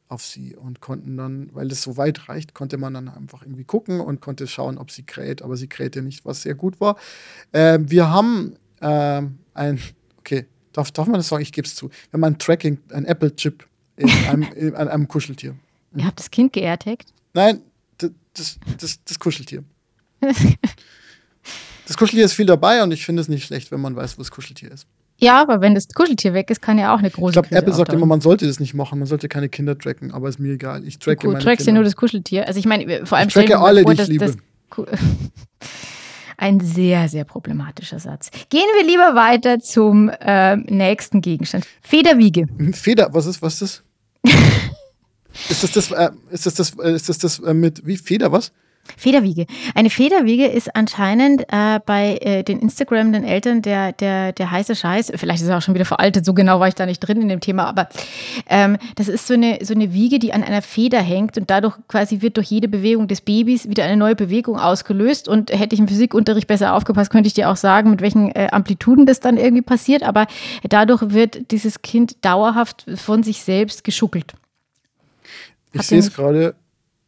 [0.08, 3.64] auf sie und konnten dann, weil das so weit reicht, konnte man dann einfach irgendwie
[3.64, 6.96] gucken und konnte schauen, ob sie kräht, aber sie krähte nicht, was sehr gut war.
[7.52, 9.22] Äh, wir haben äh,
[9.52, 9.80] ein,
[10.18, 11.42] okay, darf, darf man das sagen?
[11.42, 11.90] Ich gebe es zu.
[11.90, 13.67] Wir haben ein Tracking, ein Apple-Chip
[13.98, 15.54] in einem, in einem Kuscheltier.
[15.94, 17.12] Ihr habt das Kind geairtagt?
[17.34, 17.60] Nein,
[17.98, 19.64] das, das, das, Kuscheltier.
[20.20, 24.22] das Kuscheltier ist viel dabei und ich finde es nicht schlecht, wenn man weiß, wo
[24.22, 24.86] das Kuscheltier ist.
[25.20, 27.74] Ja, aber wenn das Kuscheltier weg ist, kann ja auch eine große Ich glaube, Apple
[27.74, 30.52] sagt immer, man sollte das nicht machen, man sollte keine Kinder tracken, aber ist mir
[30.52, 30.86] egal.
[30.86, 32.46] Ich tracke du meine trackst ja nur das Kuscheltier.
[32.46, 34.32] Also ich meine, vor allem ich tracke alle, vor, die ich liebe.
[36.40, 38.30] Ein sehr, sehr problematischer Satz.
[38.48, 41.66] Gehen wir lieber weiter zum äh, nächsten Gegenstand.
[41.82, 42.46] Federwiege.
[42.72, 43.82] Feder, was ist, was ist das?
[45.48, 48.32] Ist das das, äh, ist das, das, äh, ist das, das äh, mit, wie, Feder,
[48.32, 48.52] was?
[48.96, 49.46] Federwiege.
[49.74, 55.12] Eine Federwiege ist anscheinend äh, bei äh, den Instagram-den Eltern der, der, der heiße Scheiß.
[55.16, 57.28] Vielleicht ist es auch schon wieder veraltet, so genau war ich da nicht drin in
[57.28, 57.88] dem Thema, aber
[58.48, 61.76] ähm, das ist so eine, so eine Wiege, die an einer Feder hängt und dadurch
[61.88, 65.28] quasi wird durch jede Bewegung des Babys wieder eine neue Bewegung ausgelöst.
[65.28, 68.48] Und hätte ich im Physikunterricht besser aufgepasst, könnte ich dir auch sagen, mit welchen äh,
[68.52, 70.02] Amplituden das dann irgendwie passiert.
[70.02, 70.26] Aber
[70.68, 74.34] dadurch wird dieses Kind dauerhaft von sich selbst geschuckelt.
[75.72, 76.54] Ich sehe es gerade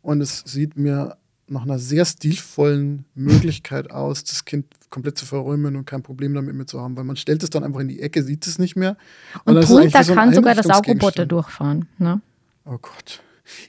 [0.02, 1.16] und es sieht mir
[1.50, 6.54] nach einer sehr stilvollen Möglichkeit aus, das Kind komplett zu verräumen und kein Problem damit
[6.54, 8.76] mehr zu haben, weil man stellt es dann einfach in die Ecke, sieht es nicht
[8.76, 8.96] mehr.
[9.44, 11.88] Und, und drunter so kann sogar das Saugroboter durchfahren.
[11.98, 12.20] Ne?
[12.64, 13.20] Oh Gott.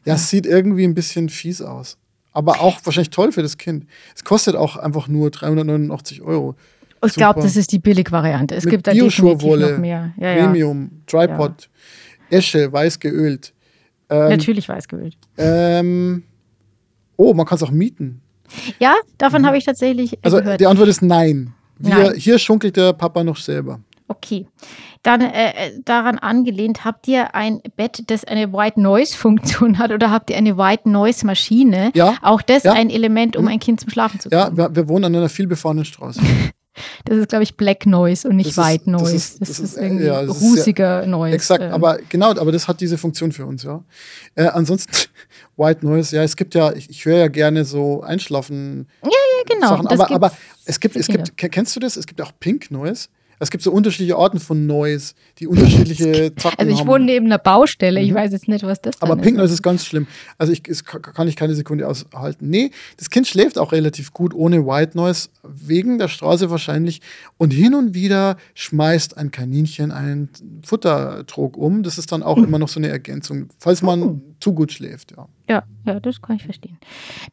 [0.05, 1.97] Ja, es sieht irgendwie ein bisschen fies aus.
[2.34, 3.88] Aber auch wahrscheinlich toll für das Kind.
[4.15, 6.55] Es kostet auch einfach nur 389 Euro.
[7.03, 8.55] Ich glaube, das ist die Billigvariante.
[8.55, 10.13] Es Mit gibt da definitiv noch mehr.
[10.17, 11.69] Ja, Premium, Tripod,
[12.29, 12.38] ja.
[12.38, 13.53] Esche, weiß geölt.
[14.09, 15.17] Ähm, Natürlich weiß geölt.
[15.38, 16.23] Ähm,
[17.22, 18.22] oh, man kann es auch mieten.
[18.80, 19.47] Ja, davon mhm.
[19.47, 20.59] habe ich tatsächlich also, gehört.
[20.59, 21.53] Die Antwort ist nein.
[21.78, 22.13] Wir, nein.
[22.15, 23.80] Hier schunkelt der Papa noch selber.
[24.07, 24.45] Okay.
[25.03, 29.91] Dann äh, äh, daran angelehnt, habt ihr ein Bett, das eine White Noise Funktion hat
[29.91, 31.91] oder habt ihr eine White Noise Maschine?
[31.95, 32.15] Ja.
[32.22, 32.74] Auch das ja.
[32.74, 33.51] ein Element, um mhm.
[33.51, 34.41] ein Kind zum Schlafen zu bringen.
[34.41, 36.22] Ja, wir, wir wohnen an einer vielbefahrenen Straße.
[37.05, 39.03] Das ist, glaube ich, Black Noise und nicht das White ist, Noise.
[39.03, 41.36] Das ist, das das ist irgendwie ja, rußiger ja, Noise.
[41.36, 41.72] Exakt, ähm.
[41.72, 43.84] aber genau, aber das hat diese Funktion für uns, ja.
[44.36, 44.91] Äh, ansonsten,
[45.57, 48.88] White Noise, ja, es gibt ja, ich, ich höre ja gerne so Einschlafen.
[49.03, 49.69] Ja, ja, genau.
[49.69, 50.32] Sachen, aber, aber
[50.65, 51.97] es gibt, es gibt, kennst du das?
[51.97, 53.09] Es gibt auch Pink Noise.
[53.44, 56.88] Es gibt so unterschiedliche Arten von Noise, die unterschiedliche Zacken Also ich haben.
[56.88, 58.16] wohne neben einer Baustelle, ich Mhm.
[58.16, 59.39] weiß jetzt nicht, was das Aber dann Pink ist.
[59.39, 60.06] Noise ist ganz schlimm.
[60.38, 62.50] Also ich es kann ich keine Sekunde aushalten.
[62.50, 67.02] Nee, das Kind schläft auch relativ gut ohne White Noise, wegen der Straße wahrscheinlich.
[67.38, 70.30] Und hin und wieder schmeißt ein Kaninchen einen
[70.64, 71.84] Futtertrog um.
[71.84, 74.22] Das ist dann auch immer noch so eine Ergänzung, falls man Oh.
[74.42, 75.12] Zu gut schläft.
[75.12, 75.28] Ja.
[75.50, 76.78] Ja, ja, das kann ich verstehen.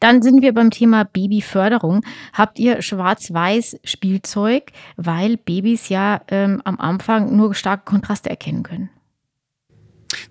[0.00, 2.04] Dann sind wir beim Thema Babyförderung.
[2.32, 8.90] Habt ihr schwarz-weiß Spielzeug, weil Babys ja ähm, am Anfang nur starke Kontraste erkennen können?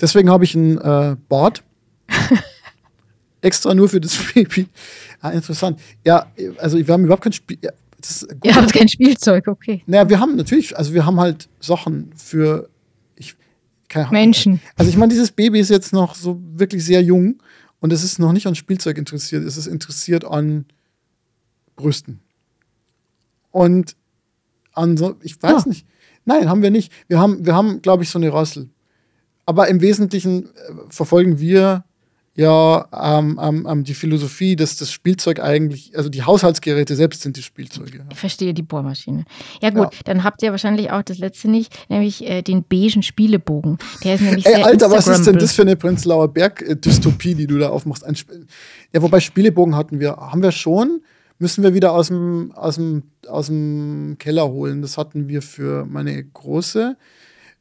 [0.02, 1.64] Deswegen habe ich ein äh, Bad.
[3.42, 4.68] Extra nur für das Baby.
[5.22, 5.80] Ah, interessant.
[6.04, 7.58] Ja, also wir haben überhaupt kein Spiel.
[7.62, 7.72] Ja.
[8.44, 9.84] Ihr habt kein Spielzeug, okay.
[9.88, 12.70] Naja, wir haben natürlich, also wir haben halt Sachen für.
[14.12, 14.62] Menschen.
[14.76, 17.42] Also ich meine, dieses Baby ist jetzt noch so wirklich sehr jung
[17.80, 19.44] und es ist noch nicht an Spielzeug interessiert.
[19.46, 20.66] Es ist interessiert an
[21.76, 22.20] Brüsten.
[23.52, 23.96] Und
[24.74, 25.70] an so, ich weiß Ja.
[25.70, 25.86] nicht.
[26.26, 26.92] Nein, haben wir nicht.
[27.08, 28.70] Wir haben, wir haben, glaube ich, so eine Rassel.
[29.46, 30.50] Aber im Wesentlichen äh,
[30.90, 31.86] verfolgen wir
[32.38, 37.36] ja ähm, ähm, ähm, die Philosophie, dass das Spielzeug eigentlich, also die Haushaltsgeräte selbst sind
[37.36, 38.06] die Spielzeuge.
[38.12, 39.26] Ich verstehe die Bohrmaschine.
[39.62, 40.00] Ja gut, Ja.
[40.06, 43.80] dann habt ihr wahrscheinlich auch das letzte nicht, nämlich äh, den beigen Spielebogen.
[44.04, 47.48] Der ist nämlich Ey, sehr Alter, was ist denn das für eine Prenzlauer Berg-Dystopie, die
[47.48, 48.06] du da aufmachst?
[48.06, 48.32] Ein Sp
[48.94, 51.02] ja, wobei Spielebogen hatten wir, haben wir schon,
[51.40, 54.82] müssen wir wieder aus dem, aus dem, aus dem Keller holen.
[54.82, 56.96] Das hatten wir für meine Große.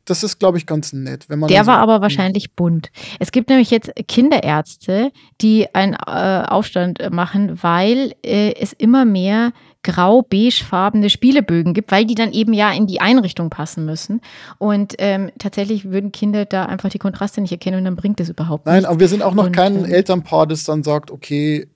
[0.06, 1.26] Das ist, glaube ich, ganz nett.
[1.28, 2.90] Wenn man Der so- war aber wahrscheinlich bunt.
[3.20, 9.04] Es gibt nämlich jetzt Kinderärzte, die einen äh, Aufstand äh, machen, weil äh, es immer
[9.04, 9.52] mehr
[9.82, 14.20] grau-beigefarbene Spielebögen gibt, weil die dann eben ja in die Einrichtung passen müssen.
[14.58, 18.28] Und ähm, tatsächlich würden Kinder da einfach die Kontraste nicht erkennen und dann bringt es
[18.28, 18.88] überhaupt Nein, nichts.
[18.88, 21.68] aber wir sind auch noch Und, kein ähm, Elternpaar, das dann sagt, okay,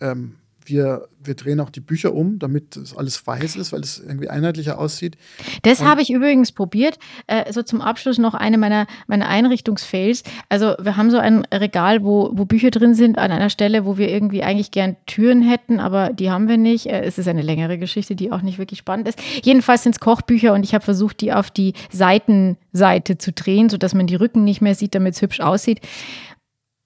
[0.00, 0.36] ähm,
[0.68, 4.28] wir, wir drehen auch die Bücher um, damit das alles weiß ist, weil es irgendwie
[4.28, 5.16] einheitlicher aussieht.
[5.62, 6.98] Das habe ich übrigens probiert.
[7.26, 10.22] Äh, so zum Abschluss noch eine meiner, meiner Einrichtungsfails.
[10.48, 13.98] Also wir haben so ein Regal, wo, wo Bücher drin sind, an einer Stelle, wo
[13.98, 16.86] wir irgendwie eigentlich gern Türen hätten, aber die haben wir nicht.
[16.86, 19.18] Äh, es ist eine längere Geschichte, die auch nicht wirklich spannend ist.
[19.42, 23.94] Jedenfalls sind es Kochbücher und ich habe versucht, die auf die Seitenseite zu drehen, sodass
[23.94, 25.80] man die Rücken nicht mehr sieht, damit es hübsch aussieht.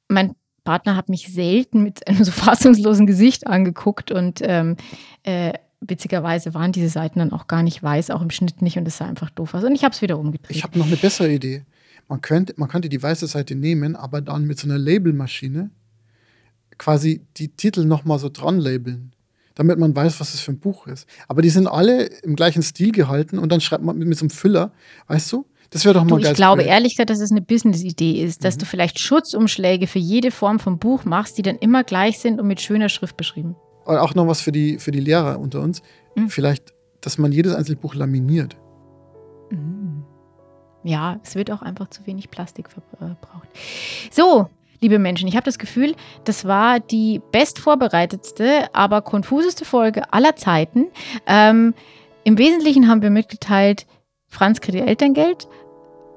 [0.09, 0.35] Mein
[0.65, 4.77] Partner hat mich selten mit einem so fassungslosen Gesicht angeguckt und ähm,
[5.23, 8.87] äh, witzigerweise waren diese Seiten dann auch gar nicht weiß, auch im Schnitt nicht und
[8.87, 9.65] es sah einfach doof aus.
[9.65, 10.57] Und ich habe es wieder umgedreht.
[10.57, 11.65] Ich habe noch eine bessere Idee.
[12.09, 15.71] Man könnte, man könnte die weiße Seite nehmen, aber dann mit so einer Labelmaschine
[16.79, 19.13] quasi die Titel nochmal so dran labeln,
[19.55, 21.07] damit man weiß, was es für ein Buch ist.
[21.29, 24.25] Aber die sind alle im gleichen Stil gehalten und dann schreibt man mit, mit so
[24.25, 24.73] einem Füller,
[25.07, 25.47] weißt du?
[25.73, 26.71] Das wäre doch mal Du, ich glaube Projekt.
[26.75, 28.45] ehrlich gesagt, dass es eine Business-Idee ist, Mhm.
[28.45, 32.41] dass du vielleicht Schutzumschläge für jede Form von Buch machst, die dann immer gleich sind
[32.41, 33.57] und mit schöner Schrift beschrieben.
[33.85, 35.83] Und auch noch was für die, für die Lehrer unter uns.
[36.15, 36.29] Mhm.
[36.29, 38.57] Vielleicht, dass man jedes einzelne Buch laminiert.
[40.85, 43.49] Ja, es wird auch einfach zu wenig Plastik verbraucht.
[44.11, 44.49] So,
[44.81, 45.95] liebe Menschen, ich habe das Gefühl,
[46.25, 50.87] das war die bestvorbereitetste, aber konfuseste Folge aller Zeiten.
[51.27, 51.75] Ähm,
[52.25, 53.87] Im Wesentlichen haben wir mitgeteilt,
[54.27, 55.47] Franz kriegt ihr Elterngeld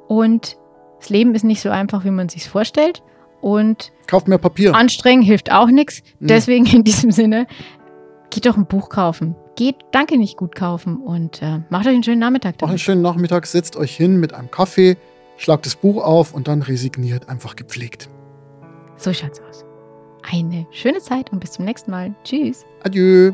[0.07, 0.57] und
[0.99, 3.03] das Leben ist nicht so einfach, wie man sich vorstellt.
[3.41, 4.73] Und Kauft mehr Papier.
[4.73, 6.01] anstrengen hilft auch nichts.
[6.19, 6.27] Mhm.
[6.27, 7.47] Deswegen in diesem Sinne,
[8.31, 9.35] geht doch ein Buch kaufen.
[9.55, 12.55] Geht Danke nicht gut kaufen und äh, macht euch einen schönen Nachmittag.
[12.55, 12.81] Auch einen damit.
[12.81, 13.45] schönen Nachmittag.
[13.45, 14.97] Setzt euch hin mit einem Kaffee,
[15.37, 18.09] schlagt das Buch auf und dann resigniert, einfach gepflegt.
[18.97, 19.63] So schaut's aus.
[20.29, 22.15] Eine schöne Zeit und bis zum nächsten Mal.
[22.23, 22.65] Tschüss.
[22.83, 23.33] Adieu.